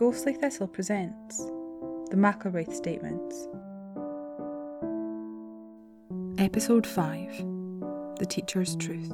Ghostly 0.00 0.32
Thistle 0.32 0.66
presents 0.66 1.44
the 2.08 2.16
McIlwraith 2.16 2.72
Statements. 2.72 3.46
Episode 6.38 6.86
5 6.86 7.36
The 8.18 8.24
Teacher's 8.26 8.76
Truth. 8.76 9.12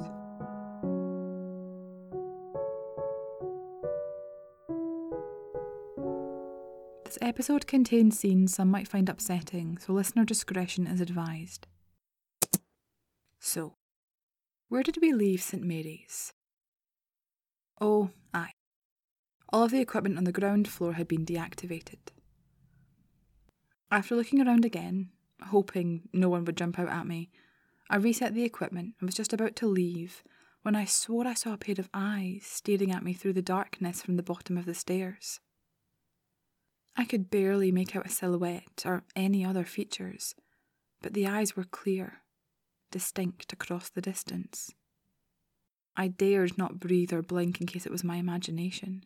This 7.03 7.17
episode 7.19 7.67
contains 7.67 8.17
scenes 8.17 8.55
some 8.55 8.71
might 8.71 8.87
find 8.87 9.09
upsetting, 9.09 9.77
so 9.79 9.91
listener 9.91 10.23
discretion 10.23 10.87
is 10.87 11.01
advised. 11.01 11.67
So, 13.41 13.75
where 14.69 14.83
did 14.83 14.99
we 15.01 15.11
leave 15.11 15.41
St 15.41 15.65
Mary's? 15.65 16.31
Oh, 17.81 18.11
aye. 18.33 18.56
All 19.49 19.63
of 19.63 19.71
the 19.71 19.79
equipment 19.79 20.17
on 20.17 20.25
the 20.25 20.31
ground 20.31 20.67
floor 20.67 20.93
had 20.93 21.07
been 21.07 21.25
deactivated. 21.25 21.99
After 23.89 24.15
looking 24.15 24.45
around 24.45 24.65
again, 24.65 25.09
hoping 25.41 26.09
no 26.11 26.27
one 26.27 26.43
would 26.45 26.57
jump 26.57 26.77
out 26.77 26.89
at 26.89 27.07
me, 27.07 27.29
I 27.89 27.95
reset 27.95 28.33
the 28.33 28.43
equipment 28.43 28.95
and 28.99 29.07
was 29.07 29.15
just 29.15 29.31
about 29.31 29.55
to 29.57 29.67
leave 29.67 30.23
when 30.63 30.75
I 30.75 30.83
swore 30.83 31.25
I 31.25 31.33
saw 31.33 31.53
a 31.53 31.57
pair 31.57 31.75
of 31.77 31.89
eyes 31.93 32.41
staring 32.43 32.91
at 32.91 33.03
me 33.03 33.13
through 33.13 33.33
the 33.33 33.41
darkness 33.41 34.01
from 34.01 34.17
the 34.17 34.23
bottom 34.23 34.57
of 34.57 34.65
the 34.65 34.73
stairs. 34.73 35.39
I 36.97 37.05
could 37.05 37.29
barely 37.29 37.71
make 37.71 37.95
out 37.95 38.05
a 38.05 38.09
silhouette 38.09 38.83
or 38.85 39.03
any 39.15 39.45
other 39.45 39.63
features, 39.63 40.35
but 41.01 41.13
the 41.13 41.27
eyes 41.27 41.55
were 41.55 41.63
clear, 41.63 42.23
distinct 42.91 43.53
across 43.53 43.87
the 43.87 44.01
distance. 44.01 44.71
I 45.95 46.09
dared 46.09 46.57
not 46.57 46.79
breathe 46.79 47.13
or 47.13 47.21
blink 47.21 47.61
in 47.61 47.67
case 47.67 47.85
it 47.85 47.91
was 47.91 48.03
my 48.03 48.17
imagination. 48.17 49.05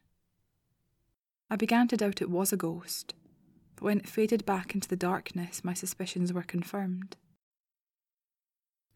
I 1.51 1.57
began 1.57 1.89
to 1.89 1.97
doubt 1.97 2.21
it 2.21 2.29
was 2.29 2.53
a 2.53 2.57
ghost, 2.57 3.13
but 3.75 3.83
when 3.83 3.99
it 3.99 4.07
faded 4.07 4.45
back 4.45 4.73
into 4.73 4.87
the 4.87 4.95
darkness, 4.95 5.65
my 5.65 5.73
suspicions 5.73 6.31
were 6.31 6.43
confirmed. 6.43 7.17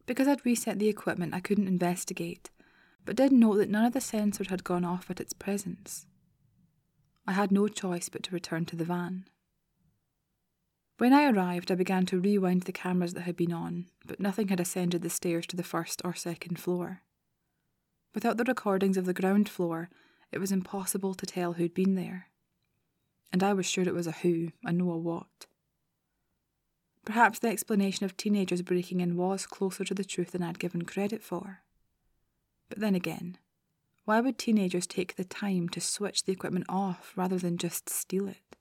Because 0.05 0.25
I'd 0.25 0.45
reset 0.45 0.79
the 0.79 0.87
equipment, 0.87 1.33
I 1.33 1.41
couldn't 1.41 1.67
investigate, 1.67 2.51
but 3.03 3.17
did 3.17 3.33
note 3.33 3.57
that 3.57 3.69
none 3.69 3.83
of 3.83 3.91
the 3.91 3.99
sensors 3.99 4.47
had 4.47 4.63
gone 4.63 4.85
off 4.85 5.11
at 5.11 5.19
its 5.19 5.33
presence. 5.33 6.05
I 7.27 7.33
had 7.33 7.51
no 7.51 7.67
choice 7.67 8.07
but 8.07 8.23
to 8.23 8.31
return 8.31 8.63
to 8.67 8.77
the 8.77 8.85
van. 8.85 9.25
When 10.97 11.11
I 11.11 11.29
arrived, 11.29 11.73
I 11.73 11.75
began 11.75 12.05
to 12.05 12.21
rewind 12.21 12.61
the 12.61 12.71
cameras 12.71 13.15
that 13.15 13.23
had 13.23 13.35
been 13.35 13.51
on, 13.51 13.87
but 14.05 14.21
nothing 14.21 14.47
had 14.47 14.61
ascended 14.61 15.01
the 15.01 15.09
stairs 15.09 15.45
to 15.47 15.57
the 15.57 15.61
first 15.61 16.01
or 16.05 16.13
second 16.13 16.57
floor. 16.57 17.01
Without 18.13 18.37
the 18.37 18.45
recordings 18.45 18.95
of 18.95 19.03
the 19.03 19.13
ground 19.13 19.49
floor, 19.49 19.89
it 20.31 20.39
was 20.39 20.53
impossible 20.53 21.13
to 21.15 21.25
tell 21.25 21.53
who'd 21.53 21.73
been 21.73 21.95
there 21.95 22.29
and 23.35 23.43
I 23.43 23.51
was 23.51 23.65
sure 23.65 23.83
it 23.83 23.93
was 23.93 24.07
a 24.07 24.13
who 24.13 24.53
and 24.63 24.77
no 24.77 24.91
a 24.91 24.97
what. 24.97 25.45
Perhaps 27.03 27.39
the 27.39 27.49
explanation 27.49 28.05
of 28.05 28.15
teenagers 28.15 28.61
breaking 28.61 29.01
in 29.01 29.17
was 29.17 29.45
closer 29.45 29.83
to 29.83 29.93
the 29.93 30.05
truth 30.05 30.31
than 30.31 30.41
I'd 30.41 30.57
given 30.57 30.83
credit 30.83 31.21
for. 31.21 31.59
But 32.69 32.79
then 32.79 32.95
again, 32.95 33.37
why 34.05 34.21
would 34.21 34.37
teenagers 34.37 34.87
take 34.87 35.17
the 35.17 35.25
time 35.25 35.67
to 35.67 35.81
switch 35.81 36.23
the 36.23 36.31
equipment 36.31 36.67
off 36.69 37.11
rather 37.17 37.37
than 37.37 37.57
just 37.57 37.89
steal 37.89 38.29
it? 38.29 38.55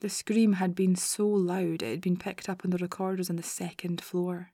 The 0.00 0.08
scream 0.08 0.54
had 0.54 0.74
been 0.74 0.96
so 0.96 1.28
loud 1.28 1.82
it 1.82 1.90
had 1.90 2.00
been 2.00 2.16
picked 2.16 2.48
up 2.48 2.62
on 2.64 2.70
the 2.70 2.78
recorders 2.78 3.28
on 3.28 3.36
the 3.36 3.42
second 3.42 4.00
floor. 4.00 4.52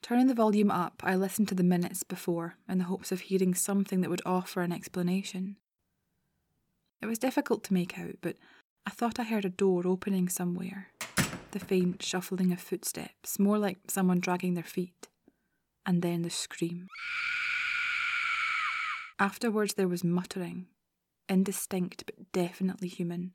Turning 0.00 0.28
the 0.28 0.34
volume 0.34 0.70
up, 0.70 1.02
I 1.02 1.16
listened 1.16 1.48
to 1.48 1.56
the 1.56 1.64
minutes 1.64 2.04
before 2.04 2.54
in 2.68 2.78
the 2.78 2.84
hopes 2.84 3.10
of 3.10 3.22
hearing 3.22 3.52
something 3.52 4.00
that 4.02 4.10
would 4.10 4.22
offer 4.24 4.60
an 4.60 4.70
explanation. 4.70 5.56
It 7.02 7.06
was 7.06 7.18
difficult 7.18 7.64
to 7.64 7.74
make 7.74 7.98
out, 7.98 8.16
but 8.20 8.36
I 8.86 8.90
thought 8.90 9.18
I 9.18 9.24
heard 9.24 9.44
a 9.44 9.50
door 9.50 9.86
opening 9.86 10.28
somewhere. 10.28 10.88
The 11.50 11.58
faint 11.58 12.02
shuffling 12.02 12.52
of 12.52 12.60
footsteps, 12.60 13.40
more 13.40 13.58
like 13.58 13.78
someone 13.90 14.20
dragging 14.20 14.54
their 14.54 14.62
feet. 14.62 15.08
And 15.84 16.00
then 16.00 16.22
the 16.22 16.30
scream. 16.30 16.86
Afterwards, 19.18 19.74
there 19.74 19.88
was 19.88 20.04
muttering, 20.04 20.66
indistinct 21.28 22.04
but 22.06 22.32
definitely 22.32 22.88
human. 22.88 23.32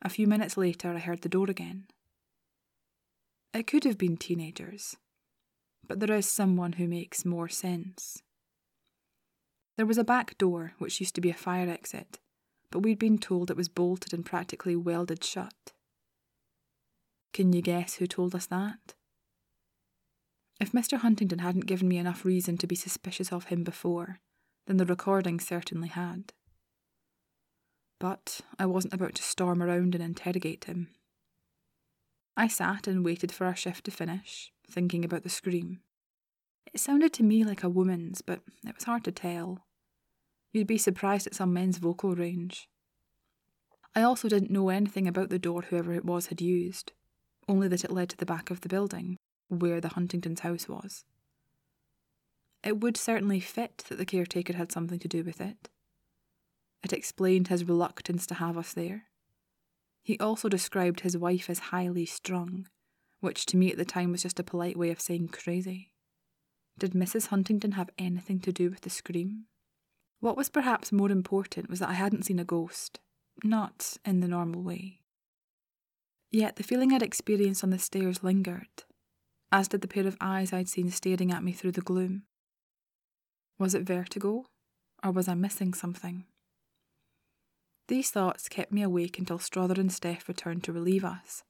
A 0.00 0.08
few 0.08 0.26
minutes 0.26 0.56
later, 0.56 0.92
I 0.92 0.98
heard 1.00 1.22
the 1.22 1.28
door 1.28 1.50
again. 1.50 1.86
It 3.52 3.66
could 3.66 3.84
have 3.84 3.98
been 3.98 4.16
teenagers, 4.16 4.96
but 5.86 6.00
there 6.00 6.16
is 6.16 6.30
someone 6.30 6.74
who 6.74 6.88
makes 6.88 7.24
more 7.24 7.48
sense. 7.48 8.22
There 9.76 9.86
was 9.86 9.98
a 9.98 10.04
back 10.04 10.38
door, 10.38 10.74
which 10.78 11.00
used 11.00 11.14
to 11.16 11.20
be 11.20 11.30
a 11.30 11.34
fire 11.34 11.68
exit, 11.68 12.18
but 12.72 12.80
we'd 12.80 12.98
been 12.98 13.18
told 13.18 13.50
it 13.50 13.56
was 13.56 13.68
bolted 13.68 14.12
and 14.12 14.24
practically 14.24 14.74
welded 14.74 15.22
shut. 15.22 15.72
Can 17.32 17.52
you 17.52 17.62
guess 17.62 17.94
who 17.94 18.06
told 18.06 18.34
us 18.34 18.46
that? 18.46 18.94
If 20.58 20.72
Mr. 20.72 20.98
Huntingdon 20.98 21.40
hadn't 21.40 21.66
given 21.66 21.88
me 21.88 21.98
enough 21.98 22.24
reason 22.24 22.56
to 22.58 22.66
be 22.66 22.74
suspicious 22.74 23.32
of 23.32 23.44
him 23.44 23.62
before, 23.62 24.20
then 24.66 24.78
the 24.78 24.86
recording 24.86 25.38
certainly 25.38 25.88
had. 25.88 26.32
But 28.00 28.40
I 28.58 28.66
wasn't 28.66 28.94
about 28.94 29.14
to 29.16 29.22
storm 29.22 29.62
around 29.62 29.94
and 29.94 30.02
interrogate 30.02 30.64
him. 30.64 30.88
I 32.36 32.48
sat 32.48 32.86
and 32.86 33.04
waited 33.04 33.32
for 33.32 33.46
our 33.46 33.56
shift 33.56 33.84
to 33.84 33.90
finish, 33.90 34.52
thinking 34.68 35.04
about 35.04 35.22
the 35.22 35.28
scream. 35.28 35.80
It 36.72 36.80
sounded 36.80 37.12
to 37.14 37.22
me 37.22 37.44
like 37.44 37.62
a 37.62 37.68
woman's, 37.68 38.22
but 38.22 38.40
it 38.66 38.74
was 38.74 38.84
hard 38.84 39.04
to 39.04 39.12
tell. 39.12 39.66
You'd 40.52 40.66
be 40.66 40.78
surprised 40.78 41.26
at 41.26 41.34
some 41.34 41.52
men's 41.52 41.78
vocal 41.78 42.14
range. 42.14 42.68
I 43.94 44.02
also 44.02 44.28
didn't 44.28 44.50
know 44.50 44.68
anything 44.68 45.08
about 45.08 45.30
the 45.30 45.38
door 45.38 45.62
whoever 45.62 45.92
it 45.92 46.04
was 46.04 46.26
had 46.26 46.40
used, 46.40 46.92
only 47.48 47.68
that 47.68 47.84
it 47.84 47.90
led 47.90 48.10
to 48.10 48.16
the 48.16 48.26
back 48.26 48.50
of 48.50 48.60
the 48.60 48.68
building, 48.68 49.16
where 49.48 49.80
the 49.80 49.90
Huntingdon's 49.90 50.40
house 50.40 50.68
was. 50.68 51.04
It 52.62 52.80
would 52.80 52.96
certainly 52.96 53.40
fit 53.40 53.84
that 53.88 53.96
the 53.96 54.06
caretaker 54.06 54.54
had 54.54 54.70
something 54.70 54.98
to 55.00 55.08
do 55.08 55.24
with 55.24 55.40
it. 55.40 55.68
It 56.82 56.92
explained 56.92 57.48
his 57.48 57.64
reluctance 57.64 58.26
to 58.26 58.34
have 58.34 58.56
us 58.56 58.72
there. 58.72 59.04
He 60.02 60.18
also 60.18 60.48
described 60.48 61.00
his 61.00 61.16
wife 61.16 61.48
as 61.48 61.58
highly 61.58 62.06
strung, 62.06 62.68
which 63.20 63.46
to 63.46 63.56
me 63.56 63.70
at 63.70 63.78
the 63.78 63.84
time 63.84 64.12
was 64.12 64.22
just 64.22 64.40
a 64.40 64.44
polite 64.44 64.76
way 64.76 64.90
of 64.90 65.00
saying 65.00 65.28
crazy. 65.28 65.92
Did 66.78 66.92
Mrs. 66.92 67.28
Huntingdon 67.28 67.72
have 67.72 67.90
anything 67.98 68.40
to 68.40 68.52
do 68.52 68.70
with 68.70 68.80
the 68.80 68.90
scream? 68.90 69.46
What 70.22 70.36
was 70.36 70.48
perhaps 70.48 70.92
more 70.92 71.10
important 71.10 71.68
was 71.68 71.80
that 71.80 71.88
I 71.88 71.94
hadn't 71.94 72.26
seen 72.26 72.38
a 72.38 72.44
ghost, 72.44 73.00
not 73.42 73.96
in 74.04 74.20
the 74.20 74.28
normal 74.28 74.62
way. 74.62 75.00
Yet 76.30 76.54
the 76.54 76.62
feeling 76.62 76.92
I'd 76.92 77.02
experienced 77.02 77.64
on 77.64 77.70
the 77.70 77.78
stairs 77.80 78.22
lingered, 78.22 78.84
as 79.50 79.66
did 79.66 79.80
the 79.80 79.88
pair 79.88 80.06
of 80.06 80.16
eyes 80.20 80.52
I'd 80.52 80.68
seen 80.68 80.92
staring 80.92 81.32
at 81.32 81.42
me 81.42 81.50
through 81.50 81.72
the 81.72 81.80
gloom. 81.80 82.22
Was 83.58 83.74
it 83.74 83.82
vertigo, 83.82 84.46
or 85.02 85.10
was 85.10 85.26
I 85.26 85.34
missing 85.34 85.74
something? 85.74 86.24
These 87.88 88.12
thoughts 88.12 88.48
kept 88.48 88.70
me 88.70 88.82
awake 88.82 89.18
until 89.18 89.40
Strother 89.40 89.74
and 89.80 89.92
Steph 89.92 90.28
returned 90.28 90.62
to 90.62 90.72
relieve 90.72 91.04
us. 91.04 91.42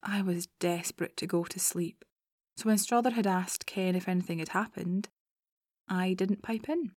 I 0.00 0.22
was 0.22 0.46
desperate 0.60 1.16
to 1.16 1.26
go 1.26 1.42
to 1.42 1.58
sleep, 1.58 2.04
so 2.56 2.68
when 2.68 2.78
Strother 2.78 3.10
had 3.10 3.26
asked 3.26 3.66
Ken 3.66 3.96
if 3.96 4.08
anything 4.08 4.38
had 4.38 4.50
happened, 4.50 5.08
I 5.88 6.14
didn't 6.14 6.40
pipe 6.40 6.68
in. 6.68 6.92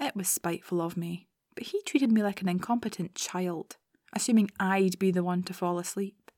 It 0.00 0.16
was 0.16 0.28
spiteful 0.28 0.80
of 0.80 0.96
me, 0.96 1.26
but 1.54 1.64
he 1.64 1.82
treated 1.82 2.10
me 2.10 2.22
like 2.22 2.40
an 2.40 2.48
incompetent 2.48 3.14
child, 3.14 3.76
assuming 4.14 4.50
I'd 4.58 4.98
be 4.98 5.10
the 5.10 5.22
one 5.22 5.42
to 5.42 5.52
fall 5.52 5.78
asleep. 5.78 6.30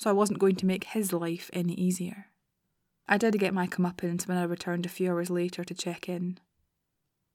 So 0.00 0.08
I 0.08 0.14
wasn't 0.14 0.38
going 0.38 0.56
to 0.56 0.66
make 0.66 0.84
his 0.84 1.12
life 1.12 1.50
any 1.52 1.74
easier. 1.74 2.28
I 3.06 3.18
did 3.18 3.38
get 3.38 3.54
my 3.54 3.66
comeuppance 3.66 4.26
when 4.26 4.38
I 4.38 4.44
returned 4.44 4.86
a 4.86 4.90
few 4.90 5.10
hours 5.10 5.30
later 5.30 5.62
to 5.62 5.74
check 5.74 6.08
in. 6.08 6.38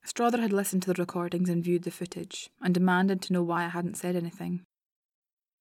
Strother 0.03 0.41
had 0.41 0.51
listened 0.51 0.81
to 0.83 0.93
the 0.93 0.99
recordings 0.99 1.47
and 1.47 1.63
viewed 1.63 1.83
the 1.83 1.91
footage, 1.91 2.49
and 2.59 2.73
demanded 2.73 3.21
to 3.21 3.33
know 3.33 3.43
why 3.43 3.65
I 3.65 3.69
hadn't 3.69 3.97
said 3.97 4.15
anything. 4.15 4.63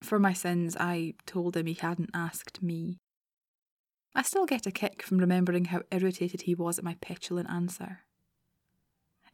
For 0.02 0.18
my 0.18 0.32
sins, 0.32 0.76
I 0.80 1.14
told 1.26 1.56
him 1.56 1.66
he 1.66 1.74
hadn't 1.74 2.10
asked 2.14 2.62
me. 2.62 2.96
I 4.14 4.22
still 4.22 4.46
get 4.46 4.66
a 4.66 4.70
kick 4.70 5.02
from 5.02 5.18
remembering 5.18 5.66
how 5.66 5.82
irritated 5.90 6.42
he 6.42 6.54
was 6.54 6.78
at 6.78 6.84
my 6.84 6.96
petulant 7.02 7.50
answer. 7.50 8.00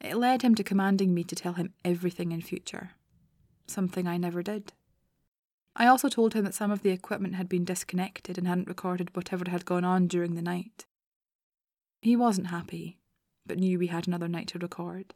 It 0.00 0.16
led 0.16 0.42
him 0.42 0.54
to 0.54 0.64
commanding 0.64 1.14
me 1.14 1.24
to 1.24 1.34
tell 1.34 1.54
him 1.54 1.72
everything 1.84 2.32
in 2.32 2.42
future, 2.42 2.90
something 3.66 4.06
I 4.06 4.16
never 4.16 4.42
did. 4.42 4.72
I 5.74 5.86
also 5.86 6.08
told 6.08 6.34
him 6.34 6.44
that 6.44 6.54
some 6.54 6.70
of 6.70 6.82
the 6.82 6.90
equipment 6.90 7.34
had 7.34 7.48
been 7.48 7.64
disconnected 7.64 8.38
and 8.38 8.46
hadn't 8.46 8.68
recorded 8.68 9.14
whatever 9.14 9.50
had 9.50 9.66
gone 9.66 9.84
on 9.84 10.06
during 10.06 10.34
the 10.34 10.42
night. 10.42 10.86
He 12.00 12.16
wasn't 12.16 12.48
happy, 12.48 12.98
but 13.44 13.58
knew 13.58 13.78
we 13.78 13.88
had 13.88 14.06
another 14.06 14.28
night 14.28 14.48
to 14.48 14.58
record. 14.58 15.14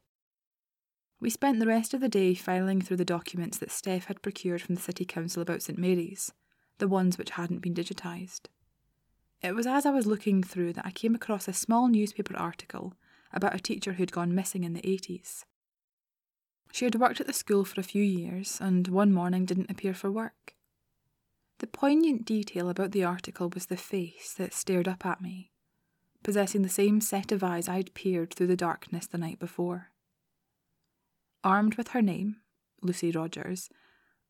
We 1.20 1.30
spent 1.30 1.60
the 1.60 1.66
rest 1.66 1.92
of 1.92 2.00
the 2.00 2.08
day 2.08 2.34
filing 2.34 2.80
through 2.80 2.96
the 2.96 3.04
documents 3.04 3.58
that 3.58 3.70
Steph 3.70 4.06
had 4.06 4.22
procured 4.22 4.62
from 4.62 4.74
the 4.74 4.80
City 4.80 5.04
Council 5.04 5.42
about 5.42 5.62
St 5.62 5.78
Mary's, 5.78 6.32
the 6.78 6.88
ones 6.88 7.18
which 7.18 7.30
hadn't 7.30 7.60
been 7.60 7.74
digitised. 7.74 8.48
It 9.42 9.54
was 9.54 9.66
as 9.66 9.86
I 9.86 9.90
was 9.90 10.06
looking 10.06 10.42
through 10.42 10.74
that 10.74 10.86
I 10.86 10.90
came 10.90 11.14
across 11.14 11.48
a 11.48 11.52
small 11.52 11.88
newspaper 11.88 12.36
article 12.36 12.94
about 13.32 13.54
a 13.54 13.60
teacher 13.60 13.94
who'd 13.94 14.12
gone 14.12 14.34
missing 14.34 14.64
in 14.64 14.72
the 14.72 14.82
80s. 14.82 15.44
She 16.72 16.84
had 16.84 16.94
worked 16.94 17.20
at 17.20 17.26
the 17.26 17.32
school 17.32 17.64
for 17.64 17.80
a 17.80 17.84
few 17.84 18.02
years 18.02 18.58
and 18.60 18.86
one 18.88 19.12
morning 19.12 19.44
didn't 19.44 19.70
appear 19.70 19.94
for 19.94 20.10
work. 20.10 20.54
The 21.58 21.66
poignant 21.66 22.24
detail 22.24 22.68
about 22.68 22.92
the 22.92 23.04
article 23.04 23.50
was 23.52 23.66
the 23.66 23.76
face 23.76 24.32
that 24.34 24.54
stared 24.54 24.88
up 24.88 25.04
at 25.04 25.20
me, 25.20 25.50
possessing 26.22 26.62
the 26.62 26.68
same 26.68 27.00
set 27.00 27.32
of 27.32 27.44
eyes 27.44 27.68
I'd 27.68 27.92
peered 27.92 28.32
through 28.32 28.46
the 28.46 28.56
darkness 28.56 29.06
the 29.06 29.18
night 29.18 29.38
before. 29.38 29.90
Armed 31.44 31.74
with 31.74 31.88
her 31.88 32.02
name, 32.02 32.36
Lucy 32.82 33.10
Rogers, 33.10 33.68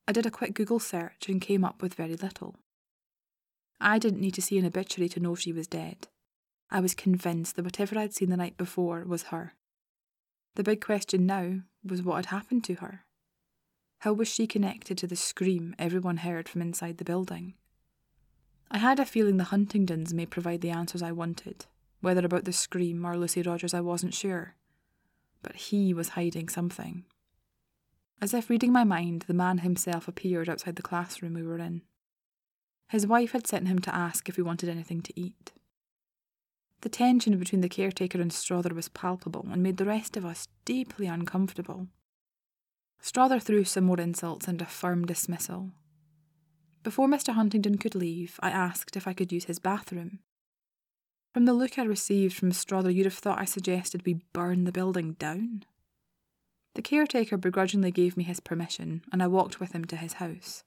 I 0.08 0.12
did 0.12 0.26
a 0.26 0.30
quick 0.30 0.54
Google 0.54 0.80
search 0.80 1.28
and 1.28 1.40
came 1.40 1.64
up 1.64 1.82
with 1.82 1.94
very 1.94 2.16
little. 2.16 2.56
I 3.80 3.98
didn't 3.98 4.20
need 4.20 4.34
to 4.34 4.42
see 4.42 4.58
an 4.58 4.66
obituary 4.66 5.08
to 5.10 5.20
know 5.20 5.34
she 5.34 5.52
was 5.52 5.66
dead. 5.66 6.08
I 6.70 6.80
was 6.80 6.94
convinced 6.94 7.56
that 7.56 7.64
whatever 7.64 7.98
I'd 7.98 8.14
seen 8.14 8.30
the 8.30 8.36
night 8.36 8.56
before 8.56 9.04
was 9.04 9.24
her. 9.24 9.54
The 10.54 10.62
big 10.62 10.80
question 10.80 11.26
now 11.26 11.60
was 11.84 12.02
what 12.02 12.16
had 12.16 12.26
happened 12.26 12.64
to 12.64 12.74
her. 12.74 13.04
How 14.00 14.12
was 14.12 14.28
she 14.28 14.46
connected 14.46 14.96
to 14.98 15.06
the 15.06 15.16
scream 15.16 15.74
everyone 15.78 16.18
heard 16.18 16.48
from 16.48 16.62
inside 16.62 16.98
the 16.98 17.04
building? 17.04 17.54
I 18.70 18.78
had 18.78 19.00
a 19.00 19.04
feeling 19.04 19.36
the 19.36 19.44
Huntingdons 19.44 20.14
may 20.14 20.26
provide 20.26 20.60
the 20.60 20.70
answers 20.70 21.02
I 21.02 21.12
wanted. 21.12 21.66
Whether 22.00 22.24
about 22.24 22.44
the 22.44 22.52
scream 22.52 23.04
or 23.04 23.18
Lucy 23.18 23.42
Rogers, 23.42 23.74
I 23.74 23.80
wasn't 23.80 24.14
sure. 24.14 24.54
But 25.42 25.56
he 25.56 25.92
was 25.92 26.10
hiding 26.10 26.48
something. 26.48 27.04
As 28.22 28.32
if 28.32 28.48
reading 28.48 28.72
my 28.72 28.84
mind, 28.84 29.24
the 29.26 29.34
man 29.34 29.58
himself 29.58 30.06
appeared 30.06 30.48
outside 30.48 30.76
the 30.76 30.82
classroom 30.82 31.34
we 31.34 31.42
were 31.42 31.58
in. 31.58 31.82
His 32.88 33.06
wife 33.06 33.32
had 33.32 33.46
sent 33.46 33.68
him 33.68 33.80
to 33.80 33.94
ask 33.94 34.28
if 34.28 34.36
we 34.36 34.42
wanted 34.42 34.68
anything 34.68 35.00
to 35.02 35.20
eat. 35.20 35.52
The 36.82 36.88
tension 36.88 37.38
between 37.38 37.60
the 37.60 37.68
caretaker 37.68 38.20
and 38.20 38.32
Strother 38.32 38.74
was 38.74 38.88
palpable 38.88 39.46
and 39.50 39.62
made 39.62 39.76
the 39.76 39.84
rest 39.84 40.16
of 40.16 40.24
us 40.24 40.48
deeply 40.64 41.06
uncomfortable. 41.06 41.88
Strother 43.00 43.38
threw 43.38 43.64
some 43.64 43.84
more 43.84 44.00
insults 44.00 44.48
and 44.48 44.60
a 44.60 44.66
firm 44.66 45.06
dismissal. 45.06 45.72
Before 46.82 47.08
Mr. 47.08 47.34
Huntingdon 47.34 47.76
could 47.76 47.94
leave, 47.94 48.40
I 48.40 48.50
asked 48.50 48.96
if 48.96 49.06
I 49.06 49.12
could 49.12 49.32
use 49.32 49.44
his 49.44 49.58
bathroom. 49.58 50.20
From 51.34 51.44
the 51.44 51.52
look 51.52 51.78
I 51.78 51.84
received 51.84 52.34
from 52.34 52.52
Strother, 52.52 52.90
you'd 52.90 53.06
have 53.06 53.14
thought 53.14 53.40
I 53.40 53.44
suggested 53.44 54.04
we 54.04 54.22
burn 54.32 54.64
the 54.64 54.72
building 54.72 55.12
down. 55.12 55.64
The 56.74 56.82
caretaker 56.82 57.36
begrudgingly 57.36 57.90
gave 57.90 58.16
me 58.16 58.24
his 58.24 58.40
permission, 58.40 59.02
and 59.12 59.22
I 59.22 59.26
walked 59.26 59.60
with 59.60 59.72
him 59.72 59.84
to 59.86 59.96
his 59.96 60.14
house. 60.14 60.64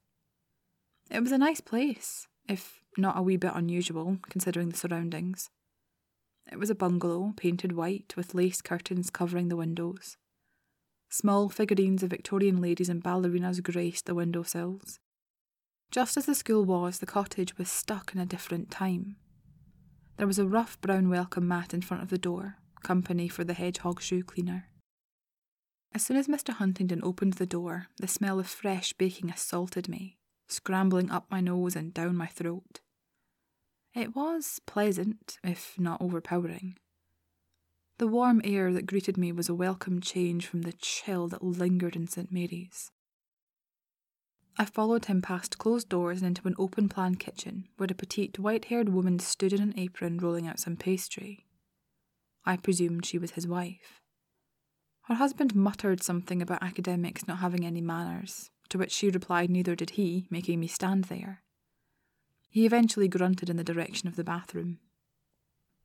It 1.09 1.21
was 1.21 1.31
a 1.31 1.37
nice 1.37 1.61
place, 1.61 2.27
if 2.47 2.81
not 2.97 3.17
a 3.17 3.21
wee 3.21 3.37
bit 3.37 3.51
unusual, 3.55 4.19
considering 4.29 4.69
the 4.69 4.77
surroundings. 4.77 5.49
It 6.51 6.59
was 6.59 6.69
a 6.69 6.75
bungalow, 6.75 7.33
painted 7.35 7.71
white, 7.71 8.13
with 8.15 8.35
lace 8.35 8.61
curtains 8.61 9.09
covering 9.09 9.49
the 9.49 9.55
windows. 9.55 10.17
Small 11.09 11.49
figurines 11.49 12.03
of 12.03 12.09
Victorian 12.09 12.61
ladies 12.61 12.89
and 12.89 13.03
ballerinas 13.03 13.61
graced 13.61 14.05
the 14.05 14.15
window 14.15 14.43
sills. 14.43 14.99
Just 15.91 16.17
as 16.17 16.25
the 16.25 16.35
school 16.35 16.65
was, 16.65 16.99
the 16.99 17.05
cottage 17.05 17.57
was 17.57 17.69
stuck 17.69 18.13
in 18.13 18.19
a 18.19 18.25
different 18.25 18.71
time. 18.71 19.15
There 20.17 20.27
was 20.27 20.39
a 20.39 20.47
rough 20.47 20.79
brown 20.81 21.09
welcome 21.09 21.47
mat 21.47 21.73
in 21.73 21.81
front 21.81 22.03
of 22.03 22.09
the 22.09 22.17
door, 22.17 22.57
company 22.83 23.27
for 23.27 23.43
the 23.43 23.53
hedgehog 23.53 24.01
shoe 24.01 24.23
cleaner. 24.23 24.69
As 25.93 26.03
soon 26.03 26.17
as 26.17 26.27
Mr. 26.27 26.53
Huntingdon 26.53 27.01
opened 27.03 27.33
the 27.33 27.45
door, 27.45 27.87
the 27.97 28.07
smell 28.07 28.39
of 28.39 28.47
fresh 28.47 28.93
baking 28.93 29.29
assaulted 29.29 29.87
me, 29.87 30.17
scrambling 30.47 31.11
up 31.11 31.27
my 31.29 31.39
nose 31.39 31.75
and 31.75 31.93
down 31.93 32.15
my 32.15 32.27
throat. 32.27 32.79
It 33.95 34.15
was 34.15 34.59
pleasant, 34.65 35.37
if 35.43 35.79
not 35.79 36.01
overpowering. 36.01 36.77
The 37.99 38.07
warm 38.07 38.41
air 38.43 38.73
that 38.73 38.87
greeted 38.87 39.17
me 39.17 39.31
was 39.31 39.49
a 39.49 39.53
welcome 39.53 40.01
change 40.01 40.47
from 40.47 40.63
the 40.63 40.73
chill 40.73 41.27
that 41.27 41.43
lingered 41.43 41.95
in 41.95 42.07
St. 42.07 42.31
Mary's. 42.31 42.91
I 44.57 44.65
followed 44.65 45.05
him 45.05 45.21
past 45.21 45.59
closed 45.59 45.89
doors 45.89 46.21
and 46.21 46.29
into 46.29 46.47
an 46.47 46.55
open 46.57 46.89
plan 46.89 47.15
kitchen 47.15 47.67
where 47.77 47.89
a 47.89 47.93
petite 47.95 48.39
white 48.39 48.65
haired 48.65 48.89
woman 48.89 49.19
stood 49.19 49.53
in 49.53 49.61
an 49.61 49.73
apron 49.77 50.17
rolling 50.17 50.47
out 50.47 50.59
some 50.59 50.75
pastry. 50.75 51.45
I 52.45 52.57
presumed 52.57 53.05
she 53.05 53.19
was 53.19 53.31
his 53.31 53.47
wife. 53.47 54.01
Her 55.03 55.15
husband 55.15 55.53
muttered 55.53 56.01
something 56.01 56.41
about 56.41 56.63
academics 56.63 57.27
not 57.27 57.39
having 57.39 57.65
any 57.65 57.81
manners, 57.81 58.49
to 58.69 58.79
which 58.79 58.91
she 58.91 59.09
replied 59.09 59.51
neither 59.51 59.75
did 59.75 59.91
he, 59.91 60.25
making 60.31 60.59
me 60.59 60.67
stand 60.67 61.05
there. 61.05 61.43
He 62.53 62.67
eventually 62.67 63.07
grunted 63.07 63.49
in 63.49 63.57
the 63.57 63.63
direction 63.63 64.07
of 64.07 64.15
the 64.15 64.23
bathroom. 64.23 64.77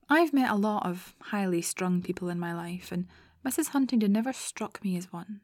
I've 0.06 0.34
met 0.34 0.50
a 0.50 0.54
lot 0.54 0.84
of 0.84 1.16
highly 1.18 1.62
strung 1.62 2.02
people 2.02 2.28
in 2.28 2.38
my 2.38 2.52
life, 2.52 2.92
and 2.92 3.06
Mrs. 3.42 3.68
Huntingdon 3.68 4.12
never 4.12 4.34
struck 4.34 4.84
me 4.84 4.94
as 4.94 5.10
one. 5.10 5.40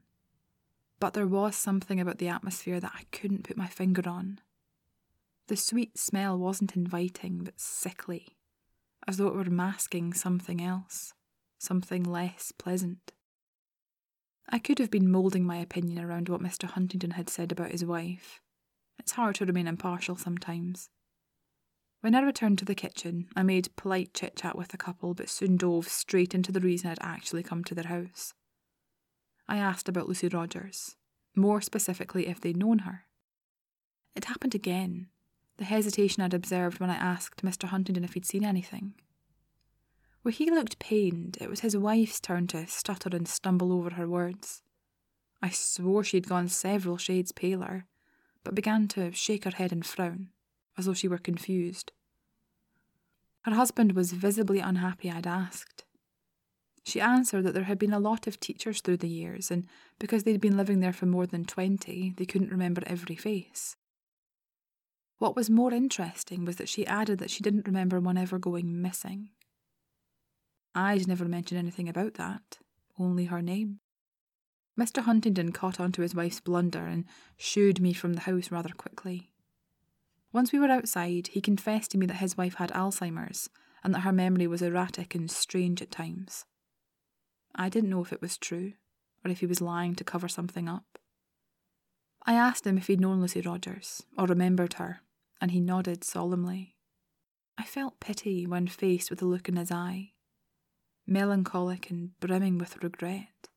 But 1.01 1.15
there 1.15 1.27
was 1.27 1.57
something 1.57 1.99
about 1.99 2.19
the 2.19 2.29
atmosphere 2.29 2.79
that 2.79 2.93
I 2.95 3.05
couldn't 3.11 3.45
put 3.45 3.57
my 3.57 3.69
finger 3.69 4.07
on. 4.07 4.39
The 5.47 5.57
sweet 5.57 5.97
smell 5.97 6.39
wasn't 6.39 6.77
inviting, 6.77 7.43
but 7.43 7.59
sickly, 7.59 8.37
as 9.09 9.17
though 9.17 9.29
it 9.29 9.35
were 9.35 9.45
masking 9.45 10.13
something 10.13 10.63
else, 10.63 11.15
something 11.59 12.03
less 12.03 12.53
pleasant. 12.53 13.13
I 14.51 14.59
could 14.59 14.79
have 14.79 14.91
been 14.91 15.11
moulding 15.11 15.47
my 15.47 15.57
opinion 15.57 16.05
around 16.05 16.29
what 16.29 16.43
Mr. 16.43 16.69
Huntingdon 16.69 17.13
had 17.13 17.31
said 17.31 17.51
about 17.51 17.73
his 17.73 17.83
wife. 17.83 18.43
It's 18.99 19.13
hard 19.13 19.37
to 19.37 19.47
remain 19.47 19.67
impartial 19.67 20.17
sometimes. 20.17 20.91
When 22.05 22.15
I 22.15 22.21
returned 22.21 22.59
to 22.59 22.67
the 22.67 22.75
kitchen, 22.75 23.29
I 23.35 23.43
made 23.43 23.75
polite 23.77 24.13
chit 24.13 24.37
chat 24.37 24.59
with 24.59 24.69
the 24.69 24.77
couple, 24.77 25.15
but 25.15 25.31
soon 25.31 25.57
dove 25.57 25.89
straight 25.89 26.35
into 26.35 26.53
the 26.53 26.61
reason 26.61 26.91
I'd 26.91 26.99
actually 27.01 27.43
come 27.43 27.65
to 27.65 27.75
their 27.75 27.87
house. 27.87 28.35
I 29.49 29.57
asked 29.57 29.89
about 29.89 30.07
Lucy 30.07 30.29
Rogers, 30.29 30.97
more 31.35 31.63
specifically 31.63 32.27
if 32.27 32.39
they'd 32.39 32.59
known 32.59 32.81
her. 32.81 33.07
It 34.15 34.27
happened 34.27 34.55
again, 34.55 35.07
the 35.57 35.65
hesitation 35.65 36.23
I'd 36.23 36.35
observed 36.35 36.79
when 36.79 36.91
I 36.91 36.97
asked 36.97 37.43
Mr. 37.43 37.69
Huntingdon 37.69 38.05
if 38.05 38.13
he'd 38.13 38.27
seen 38.27 38.45
anything. 38.45 38.93
Where 40.21 40.33
he 40.33 40.51
looked 40.51 40.79
pained, 40.79 41.39
it 41.41 41.49
was 41.49 41.61
his 41.61 41.75
wife's 41.75 42.21
turn 42.21 42.49
to 42.49 42.67
stutter 42.67 43.17
and 43.17 43.27
stumble 43.27 43.73
over 43.73 43.95
her 43.95 44.07
words. 44.07 44.61
I 45.41 45.49
swore 45.49 46.05
she 46.05 46.19
had 46.19 46.29
gone 46.29 46.49
several 46.49 46.99
shades 46.99 47.33
paler, 47.33 47.87
but 48.43 48.55
began 48.55 48.89
to 48.89 49.11
shake 49.13 49.45
her 49.45 49.53
head 49.53 49.73
and 49.73 49.87
frown 49.87 50.29
as 50.77 50.87
though 50.87 50.95
she 50.95 51.09
were 51.09 51.19
confused. 51.19 51.93
Her 53.45 53.55
husband 53.55 53.93
was 53.93 54.13
visibly 54.13 54.59
unhappy 54.61 55.11
I'd 55.11 55.27
asked. 55.27 55.85
She 56.85 57.01
answered 57.01 57.45
that 57.45 57.55
there 57.55 57.65
had 57.65 57.79
been 57.79 57.93
a 57.93 57.99
lot 57.99 58.27
of 58.27 58.41
teachers 58.41 58.81
through 58.81 58.99
the 58.99 59.09
years, 59.09 59.51
and 59.51 59.67
because 59.99 60.25
they'd 60.25 60.41
been 60.41 60.57
living 60.57 60.81
there 60.81 60.93
for 60.93 61.07
more 61.07 61.27
than 61.27 61.45
twenty, 61.45 62.15
they 62.17 62.27
couldn't 62.27 62.51
remember 62.51 62.83
every 62.87 63.17
face. 63.17 63.77
What 65.19 65.37
was 65.37 65.49
more 65.49 65.73
interesting 65.73 66.45
was 66.45 66.57
that 66.57 66.69
she 66.69 66.87
added 66.87 67.19
that 67.19 67.31
she 67.31 67.43
didn't 67.43 67.67
remember 67.67 68.01
one 68.01 68.19
ever 68.19 68.39
going 68.39 68.83
missing. 68.83 69.31
I'd 70.75 71.07
never 71.07 71.27
mentioned 71.27 71.59
anything 71.59 71.89
about 71.89 72.15
that, 72.15 72.59
only 72.99 73.27
her 73.27 73.41
name. 73.41 73.81
Mr. 74.79 75.03
Huntingdon 75.05 75.53
caught 75.53 75.79
on 75.79 75.93
to 75.93 76.03
his 76.03 76.15
wife's 76.15 76.41
blunder 76.41 76.87
and 76.87 77.05
shooed 77.37 77.81
me 77.81 77.93
from 77.93 78.15
the 78.15 78.23
house 78.23 78.51
rather 78.51 78.71
quickly. 78.71 79.31
Once 80.35 80.51
we 80.51 80.59
were 80.59 80.67
outside, 80.67 81.29
he 81.29 81.41
confessed 81.41 81.93
to 81.93 81.97
me 81.97 82.07
that 82.07 82.17
his 82.17 82.37
wife 82.37 82.55
had 82.55 82.73
Alzheimer's 82.73 83.49
and 83.85 83.95
that 83.95 84.01
her 84.01 84.11
memory 84.11 84.49
was 84.49 84.63
erratic 84.63 85.15
and 85.15 85.31
strange 85.31 85.81
at 85.81 85.93
times. 85.93 86.45
I 87.55 87.69
didn't 87.69 87.91
know 87.91 88.03
if 88.03 88.13
it 88.13 88.21
was 88.21 88.37
true 88.37 88.73
or 89.25 89.31
if 89.31 89.39
he 89.39 89.47
was 89.47 89.61
lying 89.61 89.95
to 89.95 90.03
cover 90.03 90.27
something 90.27 90.69
up. 90.69 90.99
I 92.27 92.35
asked 92.35 92.67
him 92.67 92.77
if 92.77 92.89
he'd 92.89 93.01
known 93.01 93.21
Lucy 93.21 93.43
Rogers 93.43 94.03
or 94.19 94.27
remembered 94.27 94.75
her, 94.75 95.03
and 95.41 95.53
he 95.53 95.61
nodded 95.61 96.03
solemnly. 96.03 96.75
I 97.57 97.63
felt 97.63 98.01
pity 98.01 98.45
when 98.45 98.67
faced 98.67 99.11
with 99.11 99.21
the 99.21 99.27
look 99.27 99.49
in 99.49 99.55
his 99.55 99.71
eye, 99.71 100.15
melancholic 101.07 101.91
and 101.91 102.19
brimming 102.19 102.59
with 102.59 102.83
regret. 102.83 103.49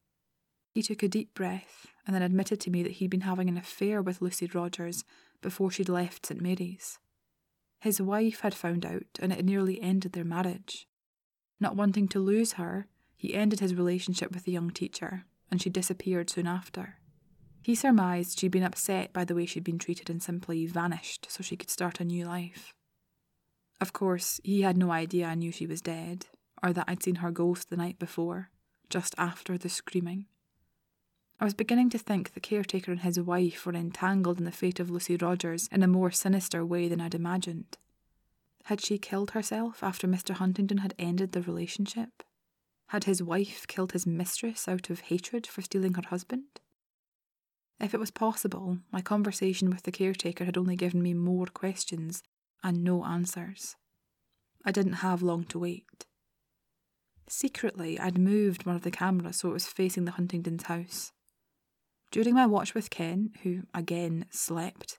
He 0.78 0.84
took 0.84 1.02
a 1.02 1.08
deep 1.08 1.34
breath 1.34 1.88
and 2.06 2.14
then 2.16 2.22
admitted 2.22 2.60
to 2.60 2.70
me 2.70 2.84
that 2.84 2.92
he'd 2.92 3.10
been 3.10 3.22
having 3.22 3.50
an 3.50 3.58
affair 3.58 4.00
with 4.00 4.22
Lucy 4.22 4.46
Rogers 4.46 5.04
before 5.42 5.72
she'd 5.72 5.90
left 5.90 6.28
St. 6.28 6.40
Mary's. 6.40 7.00
His 7.80 8.00
wife 8.00 8.42
had 8.42 8.54
found 8.54 8.86
out, 8.86 9.18
and 9.20 9.34
it 9.34 9.44
nearly 9.44 9.82
ended 9.82 10.12
their 10.12 10.24
marriage. 10.24 10.88
Not 11.60 11.76
wanting 11.76 12.08
to 12.10 12.20
lose 12.20 12.54
her, 12.62 12.86
he 13.16 13.34
ended 13.34 13.60
his 13.60 13.74
relationship 13.74 14.32
with 14.32 14.44
the 14.44 14.52
young 14.52 14.70
teacher, 14.70 15.26
and 15.50 15.60
she 15.60 15.72
disappeared 15.72 16.30
soon 16.30 16.46
after. 16.46 17.00
He 17.64 17.74
surmised 17.74 18.40
she'd 18.40 18.52
been 18.52 18.62
upset 18.62 19.12
by 19.12 19.26
the 19.26 19.34
way 19.34 19.48
she'd 19.48 19.64
been 19.64 19.80
treated 19.80 20.12
and 20.12 20.22
simply 20.22 20.68
vanished 20.68 21.26
so 21.28 21.42
she 21.42 21.58
could 21.58 21.72
start 21.72 22.00
a 22.00 22.06
new 22.06 22.24
life. 22.28 22.76
Of 23.82 23.94
course, 23.94 24.40
he 24.44 24.62
had 24.62 24.78
no 24.78 24.92
idea 24.92 25.26
I 25.26 25.34
knew 25.34 25.52
she 25.52 25.66
was 25.66 25.82
dead, 25.82 26.28
or 26.62 26.72
that 26.72 26.86
I'd 26.88 27.02
seen 27.02 27.16
her 27.16 27.32
ghost 27.32 27.72
the 27.72 27.78
night 27.78 27.98
before, 27.98 28.52
just 28.92 29.16
after 29.18 29.58
the 29.58 29.70
screaming. 29.70 30.28
I 31.40 31.46
was 31.46 31.54
beginning 31.54 31.92
to 31.92 32.00
think 32.00 32.34
the 32.34 32.40
caretaker 32.40 32.92
and 32.92 33.02
his 33.02 33.20
wife 33.20 33.66
were 33.66 33.76
entangled 33.76 34.40
in 34.40 34.46
the 34.46 34.52
fate 34.52 34.80
of 34.80 34.90
Lucy 34.90 35.16
Rogers 35.18 35.70
in 35.72 35.84
a 35.84 35.88
more 35.88 36.10
sinister 36.10 36.66
way 36.66 36.88
than 36.88 37.00
I'd 37.00 37.14
imagined. 37.14 37.78
Had 38.64 38.82
she 38.82 38.98
killed 38.98 39.32
herself 39.32 39.84
after 39.84 40.08
Mr. 40.08 40.32
Huntingdon 40.32 40.80
had 40.80 40.96
ended 40.98 41.34
the 41.34 41.42
relationship? 41.44 42.24
Had 42.88 43.04
his 43.04 43.22
wife 43.22 43.68
killed 43.68 43.92
his 43.92 44.08
mistress 44.08 44.68
out 44.68 44.90
of 44.90 45.02
hatred 45.02 45.46
for 45.46 45.62
stealing 45.62 45.94
her 45.94 46.08
husband? 46.08 46.60
If 47.80 47.94
it 47.94 48.00
was 48.00 48.10
possible, 48.10 48.80
my 48.92 49.02
conversation 49.02 49.70
with 49.70 49.84
the 49.84 49.92
caretaker 49.92 50.46
had 50.46 50.58
only 50.58 50.76
given 50.76 51.04
me 51.04 51.14
more 51.14 51.46
questions 51.46 52.24
and 52.64 52.84
no 52.84 53.06
answers. 53.06 53.76
I 54.66 54.72
didn't 54.72 54.94
have 54.94 55.22
long 55.22 55.44
to 55.46 55.60
wait. 55.60 56.08
Secretly, 57.30 58.00
I'd 58.00 58.18
moved 58.18 58.66
one 58.66 58.76
of 58.76 58.82
the 58.82 58.90
cameras 58.90 59.38
so 59.38 59.50
it 59.50 59.54
was 59.54 59.68
facing 59.68 60.06
the 60.06 60.12
Huntingdon's 60.12 60.64
house. 60.64 61.12
During 62.12 62.36
my 62.36 62.46
watch 62.46 62.74
with 62.74 62.90
Ken, 62.90 63.32
who 63.44 63.64
again 63.74 64.26
slept, 64.30 64.98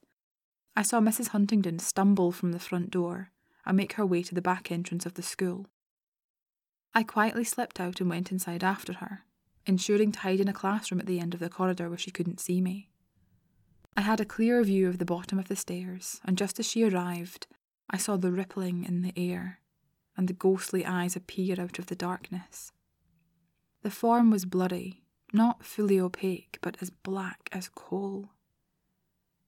I 0.77 0.83
saw 0.83 1.01
Mrs. 1.01 1.29
Huntingdon 1.29 1.79
stumble 1.79 2.33
from 2.33 2.53
the 2.53 2.59
front 2.59 2.91
door 2.91 3.33
and 3.65 3.77
make 3.77 3.95
her 3.95 4.07
way 4.07 4.23
to 4.23 4.35
the 4.35 4.43
back 4.43 4.71
entrance 4.71 5.07
of 5.07 5.15
the 5.15 5.23
school. 5.23 5.67
I 6.95 7.03
quietly 7.03 7.45
slipped 7.45 7.81
out 7.81 8.01
and 8.01 8.09
went 8.09 8.33
inside 8.33 8.63
after 8.63 8.95
her, 8.95 9.25
ensuring 9.67 10.13
to 10.13 10.21
hide 10.21 10.41
in 10.41 10.49
a 10.49 10.53
classroom 10.53 11.01
at 11.01 11.07
the 11.07 11.21
end 11.21 11.35
of 11.35 11.41
the 11.41 11.51
corridor 11.51 11.89
where 11.89 11.99
she 11.99 12.11
couldn't 12.11 12.41
see 12.41 12.61
me. 12.61 12.91
I 13.97 14.03
had 14.03 14.21
a 14.21 14.25
clear 14.25 14.63
view 14.63 14.89
of 14.89 14.99
the 14.99 15.05
bottom 15.05 15.39
of 15.39 15.49
the 15.49 15.57
stairs, 15.57 16.21
and 16.25 16.39
just 16.39 16.61
as 16.61 16.67
she 16.67 16.85
arrived, 16.85 17.47
I 17.91 17.97
saw 17.97 18.17
the 18.17 18.31
rippling 18.31 18.85
in 18.85 19.03
the 19.03 19.13
air 19.17 19.61
and 20.19 20.29
the 20.29 20.35
ghostly 20.35 20.85
eyes 20.85 21.15
appear 21.15 21.61
out 21.61 21.79
of 21.79 21.87
the 21.87 21.95
darkness. 21.95 22.73
The 23.83 23.91
form 23.91 24.31
was 24.31 24.45
bloody, 24.45 25.05
not 25.33 25.65
fully 25.65 26.01
opaque, 26.01 26.59
but 26.61 26.77
as 26.81 26.91
black 26.91 27.49
as 27.53 27.69
coal. 27.69 28.31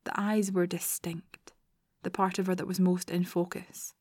The 0.05 0.19
eyes 0.19 0.53
were 0.53 0.67
distinct, 0.67 1.53
the 2.03 2.11
part 2.11 2.39
of 2.39 2.47
her 2.47 2.55
that 2.55 2.67
was 2.67 2.81
most 2.81 3.11
in 3.11 3.25
focus. 3.25 3.95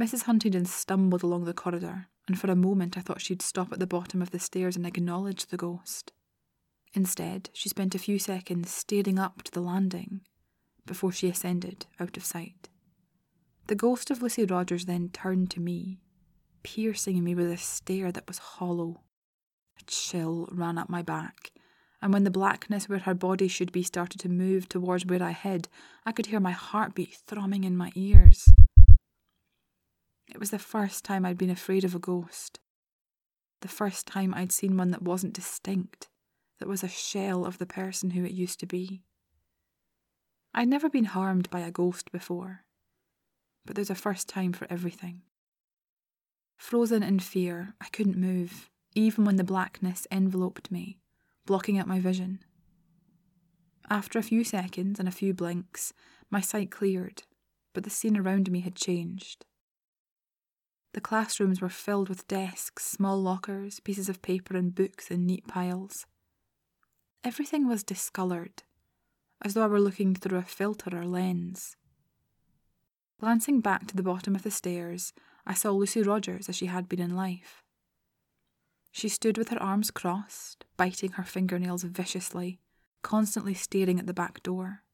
Mrs. 0.00 0.22
Huntingdon 0.22 0.64
stumbled 0.64 1.22
along 1.22 1.44
the 1.44 1.54
corridor, 1.54 2.08
and 2.26 2.38
for 2.38 2.50
a 2.50 2.56
moment 2.56 2.98
I 2.98 3.00
thought 3.00 3.20
she'd 3.20 3.42
stop 3.42 3.72
at 3.72 3.78
the 3.78 3.86
bottom 3.86 4.20
of 4.22 4.30
the 4.30 4.38
stairs 4.38 4.76
and 4.76 4.86
acknowledge 4.86 5.46
the 5.46 5.56
ghost. 5.56 6.12
Instead, 6.94 7.50
she 7.52 7.68
spent 7.68 7.94
a 7.94 7.98
few 7.98 8.18
seconds 8.18 8.70
staring 8.70 9.18
up 9.18 9.42
to 9.42 9.52
the 9.52 9.60
landing 9.60 10.22
before 10.86 11.12
she 11.12 11.28
ascended 11.28 11.86
out 11.98 12.16
of 12.16 12.24
sight. 12.24 12.68
The 13.66 13.74
ghost 13.74 14.10
of 14.10 14.22
Lucy 14.22 14.44
Rogers 14.44 14.84
then 14.84 15.08
turned 15.08 15.50
to 15.52 15.60
me, 15.60 16.00
piercing 16.62 17.24
me 17.24 17.34
with 17.34 17.50
a 17.50 17.56
stare 17.56 18.12
that 18.12 18.26
was 18.28 18.38
hollow. 18.38 19.00
A 19.78 19.84
chill 19.86 20.48
ran 20.52 20.78
up 20.78 20.88
my 20.88 21.02
back, 21.02 21.52
and 22.00 22.12
when 22.12 22.24
the 22.24 22.30
blackness 22.30 22.88
where 22.88 23.00
her 23.00 23.14
body 23.14 23.48
should 23.48 23.72
be 23.72 23.82
started 23.82 24.20
to 24.20 24.28
move 24.28 24.68
towards 24.68 25.06
where 25.06 25.22
I 25.22 25.32
hid, 25.32 25.68
I 26.04 26.12
could 26.12 26.26
hear 26.26 26.40
my 26.40 26.52
heartbeat 26.52 27.16
thrumming 27.26 27.64
in 27.64 27.76
my 27.76 27.90
ears. 27.94 28.52
It 30.28 30.38
was 30.38 30.50
the 30.50 30.58
first 30.58 31.04
time 31.04 31.24
I'd 31.24 31.38
been 31.38 31.50
afraid 31.50 31.84
of 31.84 31.94
a 31.94 31.98
ghost. 31.98 32.60
The 33.60 33.68
first 33.68 34.06
time 34.06 34.34
I'd 34.34 34.52
seen 34.52 34.76
one 34.76 34.90
that 34.90 35.02
wasn't 35.02 35.32
distinct, 35.32 36.08
that 36.58 36.68
was 36.68 36.82
a 36.82 36.88
shell 36.88 37.46
of 37.46 37.58
the 37.58 37.66
person 37.66 38.10
who 38.10 38.24
it 38.24 38.32
used 38.32 38.60
to 38.60 38.66
be. 38.66 39.02
I'd 40.52 40.68
never 40.68 40.88
been 40.88 41.06
harmed 41.06 41.50
by 41.50 41.60
a 41.60 41.70
ghost 41.70 42.12
before, 42.12 42.64
but 43.64 43.74
there's 43.74 43.90
a 43.90 43.94
first 43.94 44.28
time 44.28 44.52
for 44.52 44.66
everything. 44.70 45.22
Frozen 46.58 47.02
in 47.02 47.18
fear, 47.18 47.74
I 47.80 47.86
couldn't 47.88 48.16
move, 48.16 48.70
even 48.94 49.24
when 49.24 49.36
the 49.36 49.44
blackness 49.44 50.06
enveloped 50.10 50.70
me, 50.70 50.98
blocking 51.46 51.78
out 51.78 51.88
my 51.88 52.00
vision. 52.00 52.40
After 53.90 54.18
a 54.18 54.22
few 54.22 54.44
seconds 54.44 54.98
and 54.98 55.08
a 55.08 55.12
few 55.12 55.34
blinks, 55.34 55.92
my 56.30 56.40
sight 56.40 56.70
cleared, 56.70 57.24
but 57.72 57.84
the 57.84 57.90
scene 57.90 58.16
around 58.16 58.50
me 58.50 58.60
had 58.60 58.74
changed. 58.74 59.44
The 60.94 61.00
classrooms 61.00 61.60
were 61.60 61.68
filled 61.68 62.08
with 62.08 62.28
desks, 62.28 62.84
small 62.84 63.20
lockers, 63.20 63.80
pieces 63.80 64.08
of 64.08 64.22
paper, 64.22 64.56
and 64.56 64.74
books 64.74 65.10
in 65.10 65.26
neat 65.26 65.46
piles. 65.48 66.06
Everything 67.24 67.66
was 67.66 67.82
discoloured, 67.82 68.62
as 69.42 69.54
though 69.54 69.64
I 69.64 69.66
were 69.66 69.80
looking 69.80 70.14
through 70.14 70.38
a 70.38 70.42
filter 70.42 70.96
or 70.96 71.04
lens. 71.04 71.76
Glancing 73.18 73.60
back 73.60 73.88
to 73.88 73.96
the 73.96 74.02
bottom 74.04 74.36
of 74.36 74.44
the 74.44 74.50
stairs, 74.52 75.12
I 75.44 75.54
saw 75.54 75.70
Lucy 75.70 76.02
Rogers 76.02 76.48
as 76.48 76.56
she 76.56 76.66
had 76.66 76.88
been 76.88 77.00
in 77.00 77.16
life. 77.16 77.63
She 78.94 79.08
stood 79.08 79.36
with 79.36 79.48
her 79.48 79.60
arms 79.60 79.90
crossed, 79.90 80.66
biting 80.76 81.12
her 81.12 81.24
fingernails 81.24 81.82
viciously, 81.82 82.60
constantly 83.02 83.52
staring 83.52 83.98
at 83.98 84.06
the 84.06 84.14
back 84.14 84.40
door. 84.44 84.84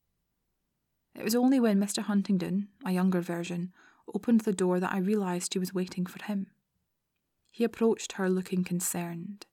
It 1.15 1.23
was 1.23 1.35
only 1.35 1.61
when 1.61 1.79
Mr. 1.79 2.05
Huntingdon, 2.05 2.69
a 2.83 2.93
younger 2.93 3.21
version, 3.21 3.75
opened 4.15 4.41
the 4.41 4.55
door 4.55 4.81
that 4.81 4.91
I 4.91 4.97
realised 4.97 5.53
she 5.53 5.59
was 5.59 5.75
waiting 5.75 6.07
for 6.07 6.25
him. 6.25 6.47
He 7.51 7.63
approached 7.63 8.13
her 8.13 8.31
looking 8.31 8.65
concerned. 8.65 9.45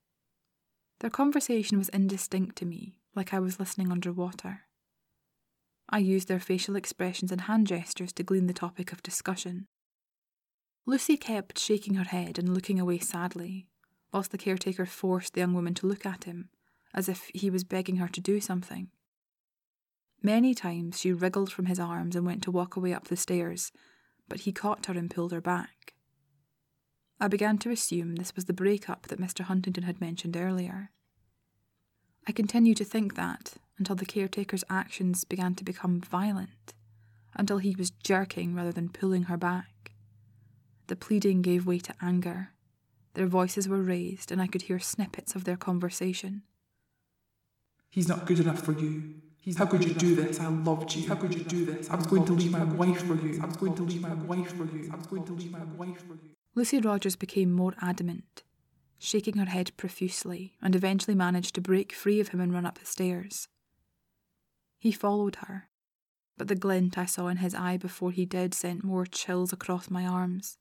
Their 1.01 1.09
conversation 1.09 1.77
was 1.77 1.89
indistinct 1.89 2.55
to 2.59 2.65
me, 2.65 3.01
like 3.15 3.33
I 3.33 3.39
was 3.39 3.59
listening 3.59 3.91
underwater. 3.91 4.61
I 5.89 5.97
used 5.97 6.29
their 6.29 6.39
facial 6.39 6.77
expressions 6.77 7.33
and 7.33 7.41
hand 7.41 7.67
gestures 7.67 8.13
to 8.13 8.23
glean 8.23 8.47
the 8.47 8.53
topic 8.53 8.93
of 8.93 9.03
discussion. 9.03 9.67
Lucy 10.85 11.17
kept 11.17 11.59
shaking 11.59 11.95
her 11.95 12.05
head 12.05 12.39
and 12.39 12.53
looking 12.53 12.79
away 12.79 12.99
sadly, 12.99 13.67
whilst 14.11 14.31
the 14.31 14.37
caretaker 14.37 14.85
forced 14.85 15.33
the 15.33 15.41
young 15.41 15.53
woman 15.53 15.73
to 15.75 15.87
look 15.87 16.05
at 16.05 16.23
him, 16.23 16.49
as 16.93 17.09
if 17.09 17.29
he 17.33 17.49
was 17.49 17.63
begging 17.63 17.97
her 17.97 18.07
to 18.07 18.21
do 18.21 18.39
something. 18.39 18.89
Many 20.21 20.55
times 20.55 20.99
she 20.99 21.13
wriggled 21.13 21.51
from 21.51 21.65
his 21.65 21.79
arms 21.79 22.15
and 22.15 22.25
went 22.25 22.41
to 22.43 22.51
walk 22.51 22.75
away 22.75 22.93
up 22.93 23.07
the 23.07 23.15
stairs, 23.15 23.71
but 24.27 24.41
he 24.41 24.51
caught 24.51 24.87
her 24.87 24.93
and 24.93 25.11
pulled 25.11 25.31
her 25.31 25.41
back. 25.41 25.93
I 27.19 27.27
began 27.27 27.57
to 27.59 27.71
assume 27.71 28.15
this 28.15 28.35
was 28.35 28.45
the 28.45 28.53
break-up 28.53 29.07
that 29.07 29.19
Mr. 29.19 29.41
Huntingdon 29.41 29.83
had 29.83 30.01
mentioned 30.01 30.37
earlier. 30.37 30.91
I 32.27 32.31
continued 32.31 32.77
to 32.77 32.85
think 32.85 33.15
that 33.15 33.53
until 33.77 33.95
the 33.95 34.05
caretaker's 34.05 34.63
actions 34.69 35.23
began 35.23 35.55
to 35.55 35.63
become 35.63 36.01
violent, 36.01 36.73
until 37.35 37.59
he 37.59 37.75
was 37.75 37.91
jerking 37.91 38.53
rather 38.53 38.71
than 38.71 38.89
pulling 38.89 39.23
her 39.23 39.37
back. 39.37 39.93
The 40.87 40.95
pleading 40.95 41.41
gave 41.41 41.65
way 41.65 41.79
to 41.79 41.93
anger. 42.01 42.53
Their 43.17 43.25
voices 43.25 43.67
were 43.67 43.81
raised, 43.81 44.31
and 44.31 44.39
I 44.39 44.45
could 44.45 44.61
hear 44.63 44.79
snippets 44.79 45.33
of 45.33 45.43
their 45.43 45.57
conversation. 45.57 46.43
He's 47.89 48.07
not 48.07 48.27
good 48.27 48.39
enough 48.39 48.61
for 48.61 48.73
you. 48.73 49.15
He's 49.41 49.57
How 49.57 49.65
could 49.65 49.83
you 49.83 49.95
do 49.95 50.13
this? 50.13 50.39
I 50.39 50.47
loved 50.47 50.93
you. 50.93 51.07
How 51.09 51.15
could 51.15 51.33
you 51.33 51.43
do 51.43 51.65
this? 51.65 51.89
I 51.89 51.95
was 51.95 52.05
going 52.05 52.25
to 52.25 52.33
leave 52.33 52.51
my 52.51 52.63
wife 52.63 53.01
for 53.07 53.15
you. 53.15 53.39
I 53.41 53.47
was 53.47 53.57
going 53.57 53.73
to 53.73 53.81
leave 53.81 54.01
my 54.01 54.13
wife 54.13 54.55
for 54.55 54.65
you. 54.65 54.91
I 54.93 54.95
was 54.97 55.07
going 55.07 55.25
to 55.25 55.33
leave 55.33 55.51
my 55.51 55.63
wife 55.63 55.99
for 56.05 56.13
you. 56.13 56.29
Lucy 56.53 56.79
Rogers 56.79 57.15
became 57.15 57.51
more 57.51 57.73
adamant 57.81 58.43
shaking 58.99 59.37
her 59.37 59.45
head 59.45 59.75
profusely, 59.77 60.53
and 60.61 60.75
eventually 60.75 61.15
managed 61.15 61.55
to 61.55 61.61
break 61.61 61.93
free 61.93 62.19
of 62.19 62.29
him 62.29 62.39
and 62.39 62.53
run 62.53 62.65
up 62.65 62.79
the 62.79 62.85
stairs. 62.85 63.47
He 64.79 64.91
followed 64.91 65.37
her, 65.47 65.69
but 66.37 66.47
the 66.47 66.55
glint 66.55 66.97
I 66.97 67.05
saw 67.05 67.27
in 67.27 67.37
his 67.37 67.55
eye 67.55 67.77
before 67.77 68.11
he 68.11 68.25
did 68.25 68.53
sent 68.53 68.83
more 68.83 69.05
chills 69.05 69.53
across 69.53 69.89
my 69.89 70.05
arms. 70.05 70.57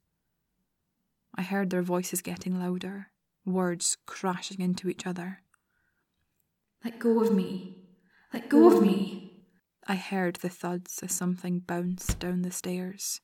I 1.36 1.42
heard 1.42 1.70
their 1.70 1.82
voices 1.82 2.22
getting 2.22 2.58
louder, 2.58 3.08
words 3.44 3.96
crashing 4.06 4.60
into 4.60 4.88
each 4.88 5.06
other. 5.06 5.42
Let 6.84 6.98
go 6.98 7.22
of 7.22 7.34
me. 7.34 7.76
Let 8.32 8.48
go 8.48 8.74
of 8.74 8.82
me. 8.82 9.44
I 9.86 9.96
heard 9.96 10.36
the 10.36 10.48
thuds 10.48 11.00
as 11.02 11.12
something 11.12 11.60
bounced 11.60 12.18
down 12.18 12.42
the 12.42 12.50
stairs, 12.50 13.20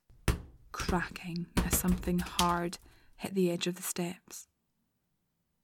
cracking 0.70 1.46
as 1.64 1.76
something 1.78 2.18
hard 2.20 2.78
hit 3.16 3.34
the 3.34 3.50
edge 3.50 3.66
of 3.66 3.76
the 3.76 3.82
steps. 3.82 4.48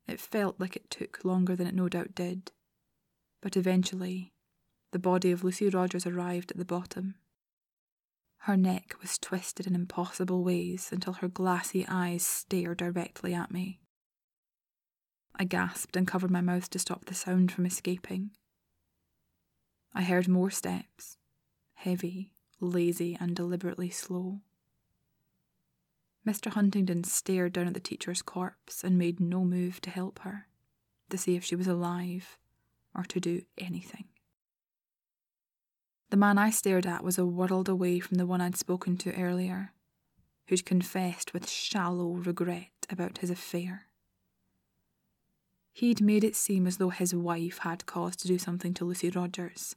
It 0.07 0.21
felt 0.21 0.59
like 0.59 0.75
it 0.75 0.91
took 0.91 1.25
longer 1.25 1.55
than 1.55 1.67
it 1.67 1.75
no 1.75 1.89
doubt 1.89 2.15
did. 2.15 2.53
But 3.43 3.57
eventually, 3.57 4.33
the 4.91 4.99
body 4.99 5.31
of 5.33 5.45
Lucy 5.45 5.69
Rogers 5.69 6.07
arrived 6.07 6.51
at 6.51 6.57
the 6.57 6.65
bottom. 6.65 7.17
Her 8.43 8.57
neck 8.57 8.95
was 9.03 9.19
twisted 9.19 9.67
in 9.67 9.75
impossible 9.75 10.43
ways 10.43 10.91
until 10.93 11.15
her 11.15 11.29
glassy 11.29 11.87
eyes 11.87 12.27
stared 12.27 12.79
directly 12.79 13.35
at 13.35 13.51
me. 13.51 13.81
I 15.35 15.45
gasped 15.45 15.97
and 15.97 16.07
covered 16.07 16.31
my 16.31 16.41
mouth 16.41 16.71
to 16.71 16.79
stop 16.79 17.05
the 17.05 17.15
sound 17.15 17.53
from 17.53 17.67
escaping. 17.67 18.31
I 19.95 20.03
heard 20.03 20.29
more 20.29 20.51
steps, 20.51 21.19
heavy, 21.75 22.33
lazy, 22.61 23.17
and 23.21 23.37
deliberately 23.37 23.91
slow. 23.91 24.41
Mr. 26.27 26.51
Huntingdon 26.53 27.05
stared 27.05 27.53
down 27.53 27.69
at 27.69 27.75
the 27.75 27.81
teacher's 27.81 28.23
corpse 28.23 28.85
and 28.85 28.99
made 28.99 29.21
no 29.21 29.45
move 29.45 29.81
to 29.81 29.91
help 29.91 30.21
her, 30.21 30.47
to 31.11 31.19
see 31.19 31.37
if 31.37 31.45
she 31.45 31.57
was 31.57 31.67
alive, 31.67 32.39
or 32.95 33.05
to 33.05 33.21
do 33.21 33.43
anything. 33.57 34.05
The 36.11 36.17
man 36.17 36.39
I 36.39 36.51
stared 36.51 36.87
at 36.87 37.05
was 37.05 37.19
a 37.19 37.27
world 37.27 37.69
away 37.69 38.01
from 38.01 38.17
the 38.17 38.27
one 38.27 38.41
I'd 38.41 38.57
spoken 38.57 38.97
to 38.99 39.15
earlier, 39.15 39.73
who'd 40.47 40.65
confessed 40.65 41.35
with 41.35 41.49
shallow 41.49 42.13
regret 42.13 42.87
about 42.89 43.19
his 43.19 43.31
affair. 43.31 43.87
He'd 45.73 46.01
made 46.01 46.25
it 46.25 46.35
seem 46.35 46.67
as 46.67 46.79
though 46.79 46.89
his 46.89 47.15
wife 47.15 47.59
had 47.59 47.87
cause 47.87 48.17
to 48.17 48.29
do 48.29 48.39
something 48.39 48.73
to 48.75 48.85
Lucy 48.87 49.11
Rogers, 49.11 49.77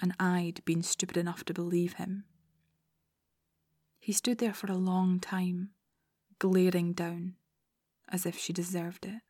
and 0.00 0.14
I'd 0.20 0.62
been 0.66 0.82
stupid 0.82 1.16
enough 1.16 1.44
to 1.46 1.54
believe 1.54 1.94
him. 1.94 2.24
He 3.98 4.12
stood 4.12 4.38
there 4.38 4.52
for 4.52 4.70
a 4.70 4.76
long 4.76 5.18
time, 5.18 5.70
glaring 6.38 6.92
down, 6.92 7.36
as 8.10 8.26
if 8.26 8.38
she 8.38 8.52
deserved 8.52 9.06
it. 9.06 9.22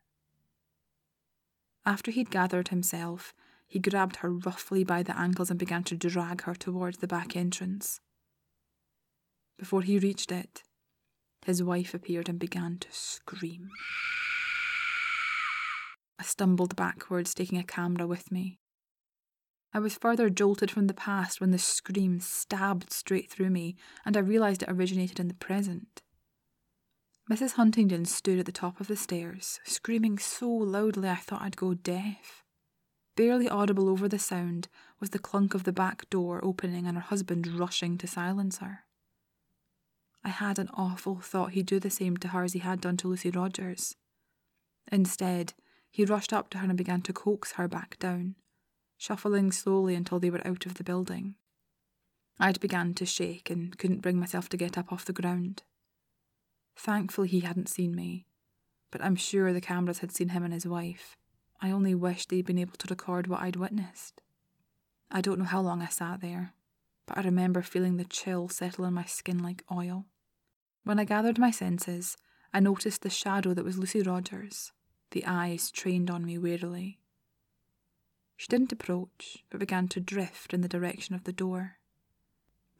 After 1.86 2.10
he'd 2.10 2.30
gathered 2.30 2.68
himself, 2.68 3.32
he 3.74 3.80
grabbed 3.80 4.18
her 4.18 4.30
roughly 4.30 4.84
by 4.84 5.02
the 5.02 5.18
ankles 5.18 5.50
and 5.50 5.58
began 5.58 5.82
to 5.82 5.96
drag 5.96 6.42
her 6.42 6.54
towards 6.54 6.98
the 6.98 7.08
back 7.08 7.34
entrance. 7.34 7.98
Before 9.58 9.82
he 9.82 9.98
reached 9.98 10.30
it, 10.30 10.62
his 11.44 11.60
wife 11.60 11.92
appeared 11.92 12.28
and 12.28 12.38
began 12.38 12.78
to 12.78 12.88
scream. 12.92 13.70
I 16.20 16.22
stumbled 16.22 16.76
backwards, 16.76 17.34
taking 17.34 17.58
a 17.58 17.64
camera 17.64 18.06
with 18.06 18.30
me. 18.30 18.60
I 19.72 19.80
was 19.80 19.98
further 19.98 20.30
jolted 20.30 20.70
from 20.70 20.86
the 20.86 20.94
past 20.94 21.40
when 21.40 21.50
the 21.50 21.58
scream 21.58 22.20
stabbed 22.20 22.92
straight 22.92 23.28
through 23.28 23.50
me, 23.50 23.74
and 24.04 24.16
I 24.16 24.20
realised 24.20 24.62
it 24.62 24.70
originated 24.70 25.18
in 25.18 25.26
the 25.26 25.34
present. 25.34 26.00
Mrs. 27.28 27.54
Huntingdon 27.54 28.04
stood 28.04 28.38
at 28.38 28.46
the 28.46 28.52
top 28.52 28.78
of 28.78 28.86
the 28.86 28.94
stairs, 28.94 29.58
screaming 29.64 30.16
so 30.20 30.48
loudly 30.48 31.08
I 31.08 31.16
thought 31.16 31.42
I'd 31.42 31.56
go 31.56 31.74
deaf. 31.74 32.43
Barely 33.16 33.48
audible 33.48 33.88
over 33.88 34.08
the 34.08 34.18
sound 34.18 34.68
was 34.98 35.10
the 35.10 35.18
clunk 35.18 35.54
of 35.54 35.64
the 35.64 35.72
back 35.72 36.08
door 36.10 36.44
opening 36.44 36.86
and 36.86 36.96
her 36.96 37.02
husband 37.02 37.46
rushing 37.46 37.96
to 37.98 38.06
silence 38.06 38.58
her. 38.58 38.84
I 40.24 40.30
had 40.30 40.58
an 40.58 40.70
awful 40.74 41.20
thought 41.20 41.52
he'd 41.52 41.66
do 41.66 41.78
the 41.78 41.90
same 41.90 42.16
to 42.18 42.28
her 42.28 42.42
as 42.42 42.54
he 42.54 42.58
had 42.60 42.80
done 42.80 42.96
to 42.98 43.08
Lucy 43.08 43.30
Rogers. 43.30 43.94
Instead, 44.90 45.52
he 45.90 46.04
rushed 46.04 46.32
up 46.32 46.50
to 46.50 46.58
her 46.58 46.66
and 46.66 46.76
began 46.76 47.02
to 47.02 47.12
coax 47.12 47.52
her 47.52 47.68
back 47.68 47.98
down, 47.98 48.34
shuffling 48.96 49.52
slowly 49.52 49.94
until 49.94 50.18
they 50.18 50.30
were 50.30 50.44
out 50.46 50.66
of 50.66 50.74
the 50.74 50.84
building. 50.84 51.36
I'd 52.40 52.58
begun 52.58 52.94
to 52.94 53.06
shake 53.06 53.48
and 53.48 53.78
couldn't 53.78 54.00
bring 54.00 54.18
myself 54.18 54.48
to 54.48 54.56
get 54.56 54.76
up 54.76 54.90
off 54.92 55.04
the 55.04 55.12
ground. 55.12 55.62
Thankfully, 56.76 57.28
he 57.28 57.40
hadn't 57.40 57.68
seen 57.68 57.94
me, 57.94 58.26
but 58.90 59.04
I'm 59.04 59.14
sure 59.14 59.52
the 59.52 59.60
cameras 59.60 60.00
had 60.00 60.10
seen 60.10 60.30
him 60.30 60.42
and 60.42 60.52
his 60.52 60.66
wife. 60.66 61.16
I 61.60 61.70
only 61.70 61.94
wish 61.94 62.26
they'd 62.26 62.44
been 62.44 62.58
able 62.58 62.76
to 62.78 62.86
record 62.90 63.26
what 63.26 63.40
I'd 63.40 63.56
witnessed. 63.56 64.20
I 65.10 65.20
don't 65.20 65.38
know 65.38 65.44
how 65.44 65.60
long 65.60 65.82
I 65.82 65.86
sat 65.86 66.20
there, 66.20 66.52
but 67.06 67.18
I 67.18 67.22
remember 67.22 67.62
feeling 67.62 67.96
the 67.96 68.04
chill 68.04 68.48
settle 68.48 68.84
on 68.84 68.94
my 68.94 69.04
skin 69.04 69.42
like 69.42 69.64
oil. 69.72 70.06
When 70.84 70.98
I 70.98 71.04
gathered 71.04 71.38
my 71.38 71.50
senses, 71.50 72.16
I 72.52 72.60
noticed 72.60 73.02
the 73.02 73.10
shadow 73.10 73.54
that 73.54 73.64
was 73.64 73.78
Lucy 73.78 74.02
Rogers, 74.02 74.72
the 75.10 75.24
eyes 75.26 75.70
trained 75.70 76.10
on 76.10 76.24
me 76.24 76.38
warily. 76.38 76.98
She 78.36 78.48
didn't 78.48 78.72
approach, 78.72 79.44
but 79.48 79.60
began 79.60 79.88
to 79.88 80.00
drift 80.00 80.52
in 80.52 80.60
the 80.60 80.68
direction 80.68 81.14
of 81.14 81.24
the 81.24 81.32
door. 81.32 81.78